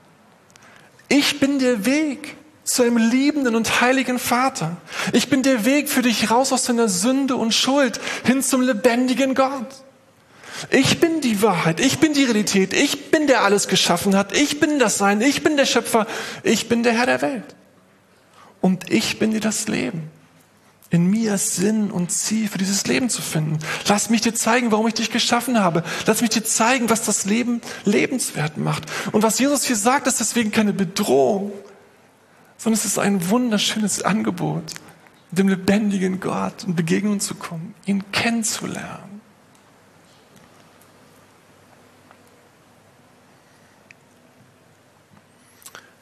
Ich 1.08 1.40
bin 1.40 1.58
der 1.58 1.84
Weg 1.84 2.36
zu 2.64 2.82
einem 2.82 2.96
liebenden 2.96 3.56
und 3.56 3.80
heiligen 3.80 4.18
Vater. 4.18 4.76
Ich 5.12 5.28
bin 5.28 5.42
der 5.42 5.64
Weg 5.64 5.88
für 5.88 6.02
dich 6.02 6.30
raus 6.30 6.52
aus 6.52 6.64
deiner 6.64 6.88
Sünde 6.88 7.36
und 7.36 7.52
Schuld 7.52 8.00
hin 8.24 8.42
zum 8.42 8.60
lebendigen 8.60 9.34
Gott. 9.34 9.66
Ich 10.70 11.00
bin 11.00 11.20
die 11.20 11.42
Wahrheit, 11.42 11.80
ich 11.80 11.98
bin 11.98 12.12
die 12.12 12.24
Realität, 12.24 12.74
ich 12.74 13.10
bin 13.10 13.26
der 13.26 13.42
alles 13.42 13.66
geschaffen 13.66 14.14
hat, 14.14 14.36
ich 14.36 14.60
bin 14.60 14.78
das 14.78 14.98
Sein, 14.98 15.20
ich 15.20 15.42
bin 15.42 15.56
der 15.56 15.64
Schöpfer, 15.64 16.06
ich 16.42 16.68
bin 16.68 16.82
der 16.82 16.92
Herr 16.92 17.06
der 17.06 17.22
Welt. 17.22 17.56
Und 18.60 18.90
ich 18.90 19.18
bin 19.18 19.30
dir 19.30 19.40
das 19.40 19.68
Leben. 19.68 20.10
In 20.90 21.06
mir 21.06 21.38
Sinn 21.38 21.90
und 21.90 22.10
Ziel 22.10 22.48
für 22.48 22.58
dieses 22.58 22.86
Leben 22.86 23.08
zu 23.08 23.22
finden. 23.22 23.58
Lass 23.86 24.10
mich 24.10 24.22
dir 24.22 24.34
zeigen, 24.34 24.72
warum 24.72 24.88
ich 24.88 24.94
dich 24.94 25.10
geschaffen 25.10 25.60
habe. 25.60 25.84
Lass 26.06 26.20
mich 26.20 26.30
dir 26.30 26.42
zeigen, 26.42 26.90
was 26.90 27.04
das 27.04 27.24
Leben 27.24 27.60
lebenswert 27.84 28.56
macht. 28.56 28.84
Und 29.12 29.22
was 29.22 29.38
Jesus 29.38 29.64
hier 29.64 29.76
sagt, 29.76 30.08
ist 30.08 30.18
deswegen 30.18 30.50
keine 30.50 30.72
Bedrohung, 30.72 31.52
sondern 32.58 32.78
es 32.78 32.84
ist 32.84 32.98
ein 32.98 33.30
wunderschönes 33.30 34.02
Angebot, 34.02 34.64
dem 35.30 35.48
lebendigen 35.48 36.18
Gott 36.18 36.64
in 36.64 36.74
Begegnung 36.74 37.20
zu 37.20 37.36
kommen, 37.36 37.74
ihn 37.86 38.10
kennenzulernen. 38.10 39.20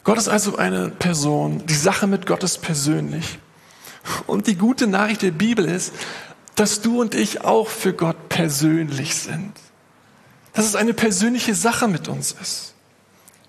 Gott 0.08 0.16
ist 0.16 0.28
also 0.28 0.56
eine 0.56 0.88
Person. 0.88 1.66
Die 1.66 1.74
Sache 1.74 2.06
mit 2.06 2.24
Gott 2.24 2.42
ist 2.42 2.62
persönlich. 2.62 3.38
Und 4.26 4.46
die 4.46 4.56
gute 4.56 4.86
Nachricht 4.86 5.22
der 5.22 5.30
Bibel 5.30 5.64
ist, 5.64 5.92
dass 6.54 6.80
du 6.80 7.00
und 7.00 7.14
ich 7.14 7.42
auch 7.44 7.68
für 7.68 7.92
Gott 7.92 8.28
persönlich 8.28 9.14
sind. 9.14 9.52
Dass 10.52 10.66
es 10.66 10.74
eine 10.74 10.94
persönliche 10.94 11.54
Sache 11.54 11.86
mit 11.88 12.08
uns 12.08 12.34
ist. 12.42 12.74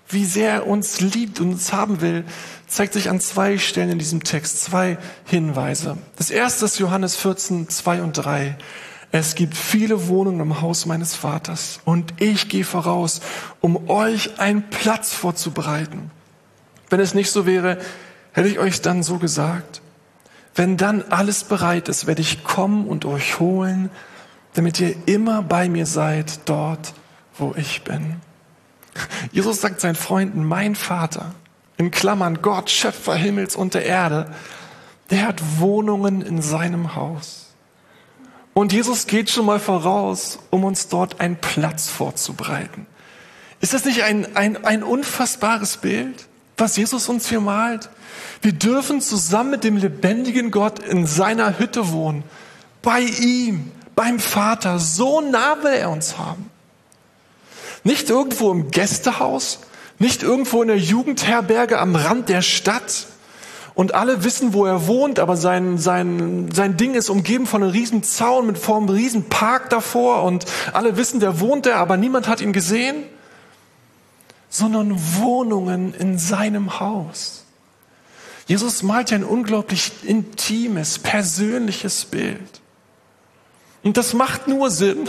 Wie 0.08 0.24
sehr 0.24 0.52
er 0.52 0.66
uns 0.66 1.00
liebt 1.00 1.40
und 1.40 1.52
uns 1.52 1.72
haben 1.72 2.00
will, 2.00 2.24
zeigt 2.66 2.94
sich 2.94 3.10
an 3.10 3.20
zwei 3.20 3.58
Stellen 3.58 3.90
in 3.90 3.98
diesem 3.98 4.22
Text, 4.24 4.62
zwei 4.62 4.98
Hinweise. 5.24 5.98
Das 6.16 6.30
erste 6.30 6.64
ist 6.64 6.78
Johannes 6.78 7.16
14, 7.16 7.68
2 7.68 8.02
und 8.02 8.12
3. 8.12 8.56
Es 9.12 9.34
gibt 9.34 9.56
viele 9.56 10.06
Wohnungen 10.06 10.40
im 10.40 10.60
Haus 10.60 10.86
meines 10.86 11.14
Vaters 11.14 11.80
und 11.84 12.14
ich 12.18 12.48
gehe 12.48 12.64
voraus, 12.64 13.20
um 13.60 13.88
euch 13.88 14.38
einen 14.38 14.70
Platz 14.70 15.12
vorzubereiten. 15.12 16.12
Wenn 16.90 17.00
es 17.00 17.14
nicht 17.14 17.30
so 17.30 17.44
wäre, 17.44 17.78
hätte 18.32 18.48
ich 18.48 18.60
euch 18.60 18.80
dann 18.82 19.02
so 19.02 19.18
gesagt. 19.18 19.80
Wenn 20.60 20.76
dann 20.76 21.00
alles 21.08 21.44
bereit 21.44 21.88
ist, 21.88 22.06
werde 22.06 22.20
ich 22.20 22.44
kommen 22.44 22.86
und 22.86 23.06
euch 23.06 23.40
holen, 23.40 23.88
damit 24.52 24.78
ihr 24.78 24.94
immer 25.06 25.42
bei 25.42 25.70
mir 25.70 25.86
seid, 25.86 26.40
dort, 26.44 26.92
wo 27.38 27.54
ich 27.56 27.82
bin. 27.82 28.16
Jesus 29.32 29.62
sagt 29.62 29.80
seinen 29.80 29.94
Freunden, 29.94 30.44
mein 30.44 30.74
Vater, 30.74 31.34
in 31.78 31.90
Klammern 31.90 32.42
Gott, 32.42 32.68
Schöpfer 32.68 33.14
Himmels 33.14 33.56
und 33.56 33.72
der 33.72 33.86
Erde, 33.86 34.34
der 35.08 35.28
hat 35.28 35.40
Wohnungen 35.60 36.20
in 36.20 36.42
seinem 36.42 36.94
Haus. 36.94 37.54
Und 38.52 38.74
Jesus 38.74 39.06
geht 39.06 39.30
schon 39.30 39.46
mal 39.46 39.60
voraus, 39.60 40.40
um 40.50 40.64
uns 40.64 40.88
dort 40.88 41.22
einen 41.22 41.36
Platz 41.36 41.88
vorzubereiten. 41.88 42.86
Ist 43.62 43.72
das 43.72 43.86
nicht 43.86 44.02
ein, 44.02 44.36
ein, 44.36 44.62
ein 44.62 44.82
unfassbares 44.82 45.78
Bild? 45.78 46.28
Was 46.60 46.76
Jesus 46.76 47.08
uns 47.08 47.28
hier 47.28 47.40
malt. 47.40 47.88
Wir 48.42 48.52
dürfen 48.52 49.00
zusammen 49.00 49.50
mit 49.50 49.64
dem 49.64 49.76
lebendigen 49.76 50.50
Gott 50.50 50.78
in 50.78 51.06
seiner 51.06 51.58
Hütte 51.58 51.92
wohnen. 51.92 52.22
Bei 52.82 53.00
ihm, 53.00 53.70
beim 53.94 54.18
Vater. 54.18 54.78
So 54.78 55.20
nah 55.20 55.62
will 55.62 55.72
er 55.72 55.90
uns 55.90 56.18
haben. 56.18 56.50
Nicht 57.84 58.10
irgendwo 58.10 58.50
im 58.52 58.70
Gästehaus, 58.70 59.60
nicht 59.98 60.22
irgendwo 60.22 60.62
in 60.62 60.68
der 60.68 60.78
Jugendherberge 60.78 61.78
am 61.78 61.96
Rand 61.96 62.28
der 62.28 62.42
Stadt. 62.42 63.06
Und 63.74 63.94
alle 63.94 64.24
wissen, 64.24 64.52
wo 64.52 64.66
er 64.66 64.86
wohnt, 64.86 65.18
aber 65.18 65.36
sein, 65.36 65.78
sein, 65.78 66.50
sein 66.52 66.76
Ding 66.76 66.94
ist 66.94 67.08
umgeben 67.08 67.46
von 67.46 67.62
einem 67.62 67.72
riesen 67.72 68.02
Zaun 68.02 68.46
mit 68.46 68.58
vor 68.58 68.76
einem 68.76 68.88
riesen 68.88 69.28
Park 69.28 69.70
davor 69.70 70.24
und 70.24 70.44
alle 70.72 70.96
wissen, 70.96 71.20
der 71.20 71.40
wohnt 71.40 71.66
da, 71.66 71.76
aber 71.76 71.96
niemand 71.96 72.28
hat 72.28 72.40
ihn 72.40 72.52
gesehen 72.52 73.04
sondern 74.50 75.00
Wohnungen 75.16 75.94
in 75.94 76.18
seinem 76.18 76.80
Haus. 76.80 77.44
Jesus 78.46 78.82
malt 78.82 79.12
ja 79.12 79.16
ein 79.16 79.24
unglaublich 79.24 79.92
intimes, 80.02 80.98
persönliches 80.98 82.04
Bild. 82.04 82.60
Und 83.82 83.96
das 83.96 84.12
macht 84.12 84.48
nur 84.48 84.70
Sinn, 84.70 85.08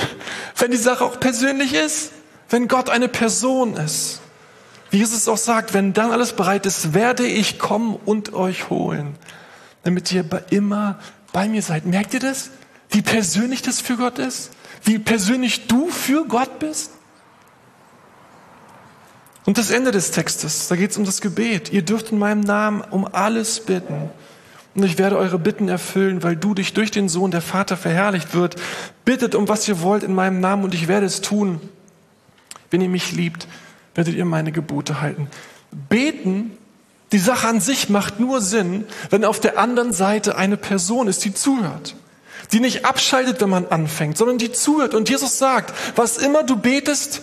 wenn 0.57 0.71
die 0.71 0.77
Sache 0.77 1.03
auch 1.03 1.19
persönlich 1.19 1.73
ist, 1.73 2.11
wenn 2.49 2.67
Gott 2.67 2.89
eine 2.89 3.07
Person 3.07 3.75
ist. 3.75 4.21
Wie 4.91 4.97
Jesus 4.97 5.27
auch 5.27 5.37
sagt, 5.37 5.73
wenn 5.73 5.93
dann 5.93 6.11
alles 6.11 6.33
bereit 6.33 6.65
ist, 6.65 6.93
werde 6.93 7.25
ich 7.25 7.57
kommen 7.57 7.97
und 8.05 8.33
euch 8.33 8.69
holen, 8.69 9.15
damit 9.83 10.11
ihr 10.11 10.25
immer 10.51 10.99
bei 11.33 11.47
mir 11.47 11.61
seid. 11.61 11.85
Merkt 11.85 12.13
ihr 12.13 12.19
das? 12.19 12.51
Wie 12.89 13.01
persönlich 13.01 13.61
das 13.61 13.81
für 13.81 13.97
Gott 13.97 14.19
ist? 14.19 14.51
Wie 14.83 14.99
persönlich 14.99 15.67
du 15.67 15.89
für 15.89 16.25
Gott 16.25 16.59
bist? 16.59 16.91
Und 19.45 19.57
das 19.57 19.71
Ende 19.71 19.91
des 19.91 20.11
Textes, 20.11 20.67
da 20.67 20.75
geht 20.75 20.91
es 20.91 20.97
um 20.97 21.05
das 21.05 21.21
Gebet. 21.21 21.71
Ihr 21.71 21.81
dürft 21.81 22.11
in 22.11 22.19
meinem 22.19 22.41
Namen 22.41 22.81
um 22.81 23.05
alles 23.05 23.59
bitten. 23.59 24.09
Und 24.73 24.83
ich 24.83 24.97
werde 24.97 25.17
eure 25.17 25.39
Bitten 25.39 25.67
erfüllen, 25.67 26.23
weil 26.23 26.35
du 26.35 26.53
dich 26.53 26.73
durch 26.73 26.91
den 26.91 27.09
Sohn 27.09 27.31
der 27.31 27.41
Vater 27.41 27.75
verherrlicht 27.75 28.33
wird. 28.33 28.55
Bittet 29.03 29.35
um 29.35 29.49
was 29.49 29.67
ihr 29.67 29.81
wollt 29.81 30.03
in 30.03 30.13
meinem 30.13 30.39
Namen 30.39 30.63
und 30.63 30.73
ich 30.73 30.87
werde 30.87 31.05
es 31.05 31.21
tun. 31.21 31.59
Wenn 32.69 32.81
ihr 32.81 32.89
mich 32.89 33.11
liebt, 33.11 33.47
werdet 33.95 34.15
ihr 34.15 34.25
meine 34.25 34.51
Gebote 34.51 35.01
halten. 35.01 35.27
Beten, 35.89 36.57
die 37.11 37.19
Sache 37.19 37.47
an 37.47 37.59
sich 37.59 37.89
macht 37.89 38.19
nur 38.19 38.39
Sinn, 38.39 38.85
wenn 39.09 39.25
auf 39.25 39.41
der 39.41 39.57
anderen 39.57 39.91
Seite 39.91 40.37
eine 40.37 40.55
Person 40.55 41.07
ist, 41.07 41.25
die 41.25 41.33
zuhört. 41.33 41.95
Die 42.53 42.61
nicht 42.61 42.85
abschaltet, 42.85 43.41
wenn 43.41 43.49
man 43.49 43.65
anfängt, 43.65 44.17
sondern 44.17 44.37
die 44.37 44.51
zuhört. 44.51 44.93
Und 44.93 45.09
Jesus 45.09 45.37
sagt, 45.37 45.73
was 45.97 46.17
immer 46.17 46.43
du 46.43 46.55
betest, 46.55 47.21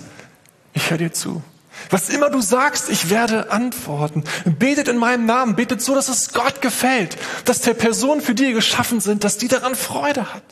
ich 0.74 0.90
höre 0.90 0.98
dir 0.98 1.12
zu. 1.12 1.42
Was 1.91 2.09
immer 2.09 2.31
du 2.31 2.41
sagst, 2.41 2.91
ich 2.91 3.11
werde 3.11 3.51
antworten. 3.51 4.25
Betet 4.45 4.88
in 4.88 4.99
meinem 4.99 5.27
Namen, 5.27 5.57
betet 5.57 5.81
so, 5.81 5.95
dass 5.95 6.09
es 6.09 6.33
Gott 6.33 6.61
gefällt, 6.61 7.17
dass 7.45 7.61
der 7.61 7.75
Person, 7.75 8.21
für 8.21 8.35
die 8.35 8.47
ihr 8.49 8.55
geschaffen 8.55 9.01
sind, 9.01 9.25
dass 9.25 9.38
die 9.38 9.49
daran 9.49 9.75
Freude 9.75 10.35
hat. 10.35 10.43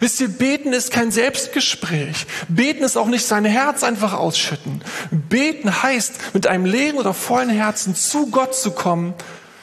Wisst 0.00 0.20
ihr, 0.20 0.28
beten 0.28 0.72
ist 0.72 0.90
kein 0.90 1.10
Selbstgespräch. 1.10 2.26
Beten 2.48 2.84
ist 2.84 2.96
auch 2.96 3.06
nicht 3.06 3.26
sein 3.26 3.44
Herz 3.44 3.82
einfach 3.82 4.12
ausschütten. 4.12 4.82
Beten 5.10 5.82
heißt, 5.82 6.34
mit 6.34 6.46
einem 6.46 6.64
leeren 6.64 6.98
oder 6.98 7.14
vollen 7.14 7.50
Herzen 7.50 7.94
zu 7.94 8.26
Gott 8.26 8.54
zu 8.54 8.72
kommen 8.72 9.14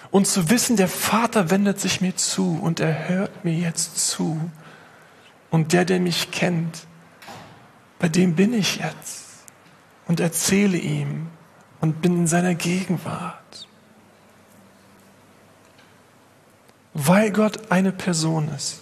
und 0.10 0.28
zu 0.28 0.50
wissen, 0.50 0.78
der 0.78 0.88
Vater 0.88 1.50
wendet 1.50 1.80
sich 1.80 2.02
mir 2.02 2.15
zu 2.15 2.60
und 2.62 2.80
er 2.80 3.10
hört 3.10 3.44
mir 3.44 3.54
jetzt 3.54 4.10
zu. 4.10 4.39
Und 5.50 5.74
der, 5.74 5.86
der 5.86 6.00
mich 6.00 6.32
kennt, 6.32 6.80
bei 8.00 8.08
dem 8.08 8.36
bin 8.36 8.54
ich 8.54 8.78
jetzt 8.78 9.31
und 10.12 10.19
erzähle 10.19 10.78
ihm 10.78 11.28
und 11.80 12.02
bin 12.02 12.17
in 12.17 12.28
seiner 12.28 12.54
Gegenwart. 12.54 13.65
Weil 16.93 17.32
Gott 17.32 17.71
eine 17.71 17.93
Person 17.93 18.50
ist 18.50 18.82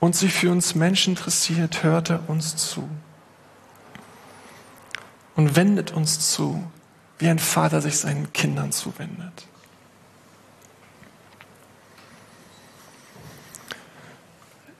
und 0.00 0.16
sich 0.16 0.32
für 0.32 0.50
uns 0.50 0.74
Menschen 0.74 1.16
interessiert, 1.16 1.82
hört 1.82 2.08
er 2.08 2.30
uns 2.30 2.56
zu 2.56 2.88
und 5.36 5.54
wendet 5.54 5.92
uns 5.92 6.30
zu, 6.30 6.64
wie 7.18 7.28
ein 7.28 7.38
Vater 7.38 7.82
sich 7.82 7.98
seinen 7.98 8.32
Kindern 8.32 8.72
zuwendet. 8.72 9.46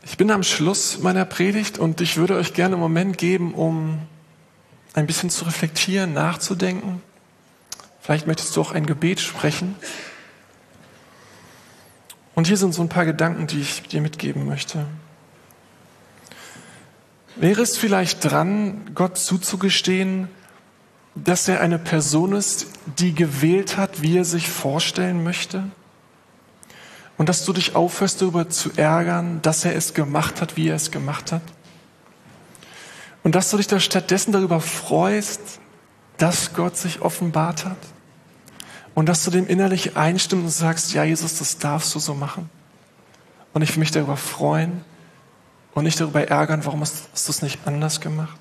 Ich 0.03 0.16
bin 0.16 0.31
am 0.31 0.44
Schluss 0.44 1.01
meiner 1.01 1.27
Predigt 1.27 1.77
und 1.79 2.01
ich 2.01 2.16
würde 2.16 2.37
euch 2.37 2.55
gerne 2.55 2.77
einen 2.77 2.83
Moment 2.83 3.18
geben, 3.18 3.53
um 3.53 4.09
ein 4.94 5.07
bisschen 5.07 5.28
zu 5.30 5.44
reflektieren, 5.44 6.12
nachzudenken. 6.12 7.02
Vielleicht 8.00 8.26
möchtest 8.26 8.57
du 8.57 8.61
auch 8.61 8.72
ein 8.72 8.87
Gebet 8.87 9.20
sprechen. 9.20 9.76
Und 12.35 12.46
hier 12.46 12.57
sind 12.57 12.74
so 12.74 12.83
ein 12.83 12.88
paar 12.88 13.04
Gedanken, 13.04 13.46
die 13.46 13.61
ich 13.61 13.83
dir 13.83 14.00
mitgeben 14.00 14.46
möchte. 14.46 14.87
Wäre 17.37 17.62
es 17.62 17.76
vielleicht 17.76 18.24
dran, 18.24 18.94
Gott 18.94 19.18
zuzugestehen, 19.18 20.28
dass 21.16 21.48
er 21.48 21.61
eine 21.61 21.78
Person 21.78 22.33
ist, 22.33 22.66
die 22.98 23.14
gewählt 23.14 23.76
hat, 23.76 24.02
wie 24.02 24.18
er 24.18 24.24
sich 24.24 24.48
vorstellen 24.48 25.22
möchte? 25.24 25.64
Und 27.16 27.28
dass 27.28 27.44
du 27.44 27.52
dich 27.52 27.76
aufhörst, 27.76 28.20
darüber 28.20 28.48
zu 28.50 28.70
ärgern, 28.76 29.40
dass 29.42 29.64
er 29.64 29.74
es 29.74 29.94
gemacht 29.94 30.40
hat, 30.40 30.57
wie 30.57 30.68
er 30.68 30.76
es 30.76 30.90
gemacht 30.90 31.33
hat? 31.33 31.42
Und 33.25 33.35
dass 33.35 33.51
du 33.51 33.57
dich 33.57 33.67
da 33.67 33.81
stattdessen 33.81 34.33
darüber 34.33 34.61
freust, 34.61 35.59
dass 36.19 36.55
Gott 36.55 36.77
sich 36.77 37.01
offenbart 37.01 37.65
hat? 37.65 37.79
Und 38.95 39.09
dass 39.09 39.25
du 39.25 39.33
dem 39.33 39.49
innerlich 39.49 39.97
einstimmst 39.97 40.45
und 40.45 40.51
sagst, 40.51 40.93
ja 40.93 41.03
Jesus, 41.03 41.39
das 41.39 41.59
darfst 41.59 41.93
du 41.95 41.99
so 41.99 42.15
machen. 42.15 42.49
Und 43.53 43.63
ich 43.63 43.75
will 43.75 43.81
mich 43.81 43.91
darüber 43.91 44.17
freuen 44.17 44.85
und 45.73 45.85
nicht 45.85 45.99
darüber 46.01 46.29
ärgern, 46.29 46.65
warum 46.65 46.83
hast, 46.83 47.09
hast 47.13 47.27
du 47.27 47.33
es 47.33 47.43
nicht 47.43 47.67
anders 47.67 48.01
gemacht. 48.01 48.39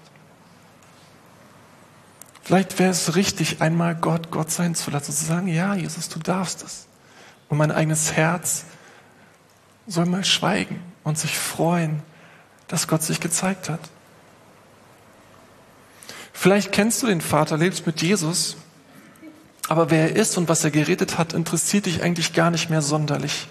Vielleicht 2.44 2.78
wäre 2.78 2.92
es 2.92 3.16
richtig, 3.16 3.62
einmal 3.62 3.96
Gott 3.96 4.30
Gott 4.30 4.52
sein 4.52 4.76
zu 4.76 4.92
lassen, 4.92 5.14
zu 5.14 5.26
sagen, 5.26 5.48
ja 5.48 5.76
Jesus, 5.76 6.10
du 6.10 6.20
darfst 6.20 6.62
es. 6.64 6.88
Und 7.48 7.58
mein 7.58 7.72
eigenes 7.72 8.12
Herz 8.12 8.66
soll 9.88 10.06
mal 10.06 10.26
schweigen 10.26 10.82
und 11.04 11.18
sich 11.18 11.38
freuen, 11.38 12.04
dass 12.68 12.88
Gott 12.88 13.02
sich 13.02 13.20
gezeigt 13.22 13.70
hat. 13.70 13.80
Vielleicht 16.44 16.74
kennst 16.74 17.02
du 17.02 17.08
den 17.08 17.22
Vater, 17.22 17.58
lebst 17.58 17.88
mit 17.88 18.02
Jesus 18.02 18.58
aber 19.70 19.90
wer 19.90 20.10
er 20.10 20.16
ist 20.16 20.38
und 20.38 20.50
was 20.50 20.64
er 20.64 20.72
geredet 20.72 21.18
hat, 21.18 21.34
interessiert 21.34 21.86
dich 21.86 22.04
eigentlich 22.04 22.34
gar 22.34 22.52
nicht 22.52 22.70
mehr 22.70 22.82
sonderlich. 22.82 23.48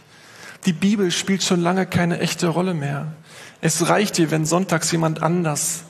Die 0.66 0.72
Bibel 0.72 1.10
spielt 1.10 1.42
schon 1.42 1.60
lange 1.60 1.86
keine 1.86 2.20
echte 2.20 2.48
Rolle 2.48 2.74
mehr. 2.74 3.12
Es 3.60 3.88
reicht 3.88 4.18
dir, 4.18 4.30
wenn 4.30 4.44
sonntags 4.44 4.92
jemand 4.92 5.22
anders 5.22 5.84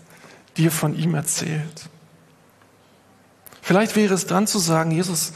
dir 0.57 0.71
von 0.71 0.97
ihm 0.97 1.15
erzählt. 1.15 1.91
Vielleicht 3.61 3.97
wäre 3.97 4.15
es 4.15 4.27
dran 4.27 4.47
zu 4.47 4.59
sagen, 4.59 4.91
Jesus, 4.91 5.33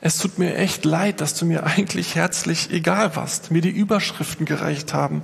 es 0.00 0.18
tut 0.18 0.38
mir 0.38 0.56
echt 0.56 0.84
leid, 0.84 1.20
dass 1.20 1.34
du 1.34 1.44
mir 1.44 1.64
eigentlich 1.64 2.14
herzlich 2.14 2.70
egal 2.70 3.16
warst, 3.16 3.50
mir 3.50 3.62
die 3.62 3.70
Überschriften 3.70 4.46
gereicht 4.46 4.94
haben. 4.94 5.22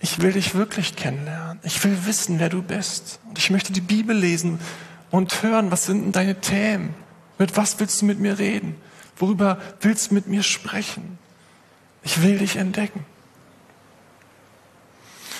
Ich 0.00 0.20
will 0.20 0.32
dich 0.32 0.54
wirklich 0.54 0.96
kennenlernen. 0.96 1.58
Ich 1.62 1.84
will 1.84 2.06
wissen, 2.06 2.38
wer 2.38 2.48
du 2.48 2.62
bist. 2.62 3.20
Und 3.28 3.38
ich 3.38 3.50
möchte 3.50 3.72
die 3.72 3.82
Bibel 3.82 4.16
lesen 4.16 4.58
und 5.10 5.42
hören, 5.42 5.70
was 5.70 5.86
sind 5.86 6.02
denn 6.02 6.12
deine 6.12 6.40
Themen? 6.40 6.94
Mit 7.38 7.56
was 7.56 7.78
willst 7.80 8.00
du 8.02 8.06
mit 8.06 8.20
mir 8.20 8.38
reden? 8.38 8.76
Worüber 9.16 9.58
willst 9.80 10.10
du 10.10 10.14
mit 10.14 10.26
mir 10.26 10.42
sprechen? 10.42 11.18
Ich 12.02 12.22
will 12.22 12.38
dich 12.38 12.56
entdecken. 12.56 13.04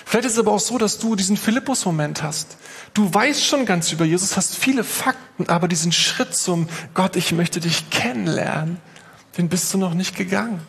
Vielleicht 0.04 0.26
ist 0.26 0.32
es 0.32 0.38
aber 0.40 0.52
auch 0.52 0.60
so, 0.60 0.76
dass 0.76 0.98
du 0.98 1.14
diesen 1.14 1.36
Philippus-Moment 1.36 2.22
hast. 2.22 2.56
Du 2.94 3.14
weißt 3.14 3.44
schon 3.46 3.64
ganz 3.64 3.92
über 3.92 4.04
Jesus, 4.04 4.36
hast 4.36 4.56
viele 4.56 4.82
Fakten, 4.82 5.48
aber 5.48 5.68
diesen 5.68 5.92
Schritt 5.92 6.34
zum 6.34 6.68
Gott, 6.94 7.14
ich 7.14 7.30
möchte 7.30 7.60
dich 7.60 7.90
kennenlernen, 7.90 8.78
den 9.38 9.48
bist 9.48 9.72
du 9.72 9.78
noch 9.78 9.94
nicht 9.94 10.16
gegangen. 10.16 10.60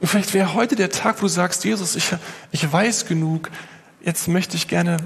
Und 0.00 0.08
vielleicht 0.08 0.34
wäre 0.34 0.54
heute 0.54 0.74
der 0.74 0.90
Tag, 0.90 1.18
wo 1.18 1.26
du 1.26 1.28
sagst, 1.28 1.64
Jesus, 1.64 1.94
ich, 1.94 2.10
ich 2.50 2.72
weiß 2.72 3.06
genug, 3.06 3.48
jetzt 4.04 4.26
möchte 4.26 4.56
ich 4.56 4.66
gerne 4.66 4.96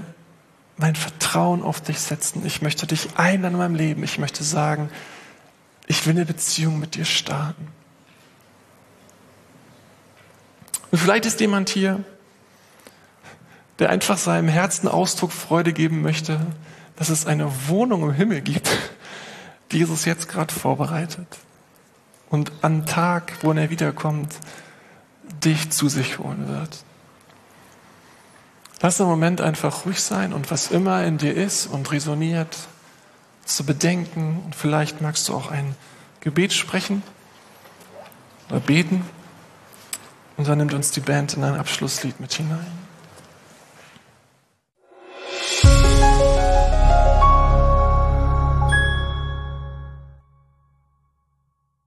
mein 0.77 0.95
Vertrauen 0.95 1.63
auf 1.63 1.81
dich 1.81 1.99
setzen. 1.99 2.45
Ich 2.45 2.61
möchte 2.61 2.85
dich 2.87 3.17
einladen 3.17 3.55
in 3.55 3.59
meinem 3.59 3.75
Leben. 3.75 4.03
Ich 4.03 4.19
möchte 4.19 4.43
sagen, 4.43 4.89
ich 5.87 6.05
will 6.05 6.15
eine 6.15 6.25
Beziehung 6.25 6.79
mit 6.79 6.95
dir 6.95 7.05
starten. 7.05 7.67
Und 10.91 10.99
vielleicht 10.99 11.25
ist 11.25 11.39
jemand 11.39 11.69
hier, 11.69 12.03
der 13.79 13.89
einfach 13.89 14.17
seinem 14.17 14.47
Herzen 14.47 14.87
Ausdruck 14.87 15.31
Freude 15.31 15.73
geben 15.73 16.01
möchte, 16.01 16.39
dass 16.95 17.09
es 17.09 17.25
eine 17.25 17.51
Wohnung 17.67 18.03
im 18.03 18.13
Himmel 18.13 18.41
gibt, 18.41 18.69
die 19.71 19.77
Jesus 19.79 20.05
jetzt 20.05 20.27
gerade 20.27 20.53
vorbereitet. 20.53 21.27
Und 22.29 22.51
am 22.61 22.85
Tag, 22.85 23.33
wo 23.41 23.51
er 23.53 23.69
wiederkommt, 23.69 24.35
dich 25.43 25.69
zu 25.69 25.89
sich 25.89 26.19
holen 26.19 26.47
wird. 26.47 26.83
Lass 28.81 29.01
einen 29.01 29.09
Moment 29.09 29.41
einfach 29.41 29.85
ruhig 29.85 30.01
sein 30.01 30.33
und 30.33 30.51
was 30.51 30.69
immer 30.71 31.03
in 31.03 31.17
dir 31.17 31.33
ist 31.33 31.67
und 31.67 31.91
resoniert, 31.91 32.55
zu 33.43 33.65
bedenken. 33.65 34.41
Und 34.45 34.55
vielleicht 34.55 35.01
magst 35.01 35.27
du 35.29 35.33
auch 35.33 35.49
ein 35.49 35.75
Gebet 36.19 36.53
sprechen 36.53 37.01
oder 38.49 38.59
beten. 38.59 39.03
Und 40.35 40.47
dann 40.47 40.59
nimmt 40.59 40.73
uns 40.73 40.91
die 40.91 40.99
Band 40.99 41.33
in 41.33 41.43
ein 41.43 41.55
Abschlusslied 41.55 42.19
mit 42.19 42.33
hinein. 42.33 42.86